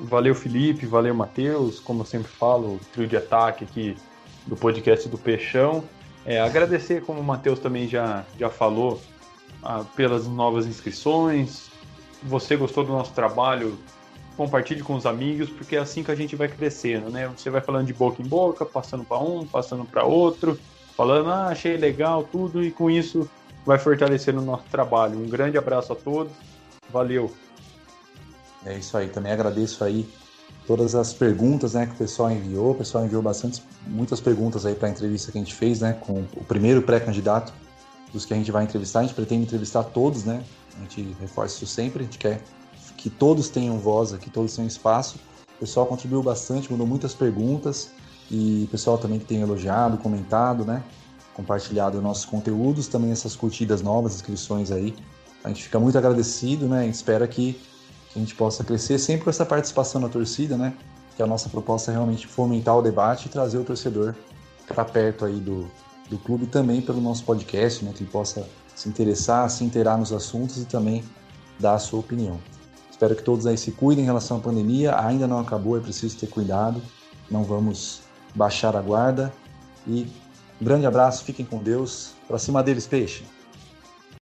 Valeu, 0.00 0.34
Felipe. 0.34 0.84
Valeu, 0.84 1.14
Matheus. 1.14 1.78
Como 1.78 2.00
eu 2.00 2.04
sempre 2.04 2.26
falo, 2.26 2.80
trio 2.92 3.06
de 3.06 3.16
ataque 3.16 3.62
aqui 3.62 3.96
do 4.48 4.56
podcast 4.56 5.08
do 5.08 5.16
Peixão. 5.16 5.84
É, 6.26 6.40
agradecer, 6.40 7.02
como 7.02 7.20
o 7.20 7.24
Matheus 7.24 7.60
também 7.60 7.86
já, 7.86 8.24
já 8.36 8.50
falou, 8.50 9.00
ah, 9.62 9.84
pelas 9.94 10.26
novas 10.26 10.66
inscrições, 10.66 11.70
você 12.22 12.56
gostou 12.56 12.82
do 12.82 12.90
nosso 12.90 13.12
trabalho, 13.12 13.78
compartilhe 14.36 14.82
com 14.82 14.94
os 14.94 15.06
amigos, 15.06 15.48
porque 15.50 15.76
é 15.76 15.78
assim 15.78 16.02
que 16.02 16.10
a 16.10 16.14
gente 16.14 16.34
vai 16.34 16.48
crescendo, 16.48 17.10
né? 17.10 17.28
Você 17.28 17.48
vai 17.48 17.60
falando 17.60 17.86
de 17.86 17.92
boca 17.92 18.20
em 18.20 18.26
boca, 18.26 18.64
passando 18.64 19.04
para 19.04 19.18
um, 19.18 19.46
passando 19.46 19.84
para 19.84 20.04
outro, 20.04 20.58
falando, 20.96 21.30
ah, 21.30 21.48
achei 21.48 21.76
legal 21.76 22.24
tudo, 22.24 22.64
e 22.64 22.70
com 22.70 22.90
isso 22.90 23.30
vai 23.64 23.78
fortalecendo 23.78 24.40
o 24.40 24.44
nosso 24.44 24.64
trabalho. 24.64 25.18
Um 25.18 25.28
grande 25.28 25.56
abraço 25.58 25.92
a 25.92 25.96
todos, 25.96 26.32
valeu. 26.90 27.30
É 28.64 28.78
isso 28.78 28.96
aí, 28.96 29.08
também 29.08 29.32
agradeço 29.32 29.84
aí 29.84 30.08
todas 30.66 30.94
as 30.94 31.12
perguntas 31.12 31.74
né, 31.74 31.86
que 31.86 31.92
o 31.92 31.96
pessoal 31.96 32.30
enviou. 32.30 32.72
O 32.72 32.74
pessoal 32.74 33.04
enviou 33.04 33.22
bastante, 33.22 33.62
muitas 33.86 34.20
perguntas 34.20 34.64
aí 34.64 34.74
para 34.74 34.88
a 34.88 34.90
entrevista 34.90 35.30
que 35.30 35.38
a 35.38 35.40
gente 35.40 35.54
fez, 35.54 35.80
né? 35.80 35.92
Com 35.92 36.24
o 36.36 36.44
primeiro 36.44 36.82
pré-candidato 36.82 37.52
dos 38.12 38.24
que 38.24 38.32
a 38.32 38.36
gente 38.36 38.50
vai 38.50 38.64
entrevistar. 38.64 39.00
A 39.00 39.02
gente 39.02 39.14
pretende 39.14 39.42
entrevistar 39.42 39.84
todos, 39.84 40.24
né? 40.24 40.42
A 40.76 40.80
gente 40.80 41.16
reforça 41.20 41.56
isso 41.56 41.66
sempre, 41.66 42.02
a 42.02 42.04
gente 42.04 42.18
quer 42.18 42.40
que 42.96 43.10
todos 43.10 43.48
tenham 43.48 43.78
voz, 43.78 44.12
que 44.12 44.30
todos 44.30 44.54
tenham 44.54 44.66
espaço. 44.66 45.18
O 45.56 45.60
pessoal 45.60 45.86
contribuiu 45.86 46.22
bastante, 46.22 46.70
mandou 46.70 46.86
muitas 46.86 47.14
perguntas 47.14 47.90
e 48.30 48.64
o 48.66 48.68
pessoal 48.68 48.96
também 48.96 49.18
que 49.18 49.26
tem 49.26 49.40
elogiado, 49.40 49.98
comentado, 49.98 50.64
né? 50.64 50.82
Compartilhado 51.34 52.00
nossos 52.00 52.24
conteúdos, 52.24 52.86
também 52.86 53.10
essas 53.10 53.36
curtidas 53.36 53.82
novas, 53.82 54.14
inscrições 54.14 54.70
aí. 54.70 54.94
A 55.42 55.48
gente 55.48 55.64
fica 55.64 55.78
muito 55.78 55.98
agradecido, 55.98 56.66
né? 56.66 56.86
Espera 56.86 57.28
que 57.28 57.60
a 58.14 58.18
gente 58.18 58.34
possa 58.34 58.62
crescer 58.62 58.98
sempre 58.98 59.24
com 59.24 59.30
essa 59.30 59.44
participação 59.44 60.00
da 60.00 60.08
torcida, 60.08 60.56
né? 60.56 60.74
Que 61.16 61.22
a 61.22 61.26
nossa 61.26 61.48
proposta 61.48 61.90
é 61.90 61.94
realmente 61.94 62.26
fomentar 62.26 62.76
o 62.76 62.82
debate 62.82 63.26
e 63.26 63.28
trazer 63.28 63.58
o 63.58 63.64
torcedor 63.64 64.14
para 64.66 64.84
perto 64.84 65.24
aí 65.24 65.38
do, 65.38 65.70
do 66.08 66.18
clube 66.18 66.46
também 66.46 66.80
pelo 66.80 67.00
nosso 67.00 67.24
podcast, 67.24 67.84
né? 67.84 67.92
Que 67.92 68.02
ele 68.02 68.10
possa 68.10 68.46
se 68.74 68.88
interessar, 68.88 69.48
se 69.50 69.64
inteirar 69.64 69.96
nos 69.96 70.12
assuntos 70.12 70.58
e 70.58 70.64
também 70.64 71.04
dar 71.58 71.74
a 71.74 71.78
sua 71.78 72.00
opinião. 72.00 72.38
Espero 72.90 73.16
que 73.16 73.22
todos 73.22 73.46
aí 73.46 73.58
se 73.58 73.72
cuidem 73.72 74.04
em 74.04 74.06
relação 74.06 74.36
à 74.36 74.40
pandemia. 74.40 74.98
Ainda 75.00 75.26
não 75.26 75.40
acabou, 75.40 75.76
é 75.76 75.80
preciso 75.80 76.16
ter 76.16 76.28
cuidado. 76.28 76.80
Não 77.30 77.42
vamos 77.42 78.02
baixar 78.34 78.76
a 78.76 78.80
guarda. 78.80 79.32
E 79.86 80.06
grande 80.60 80.86
abraço, 80.86 81.24
fiquem 81.24 81.44
com 81.44 81.58
Deus. 81.58 82.12
Para 82.28 82.38
cima 82.38 82.62
deles, 82.62 82.86
peixe. 82.86 83.24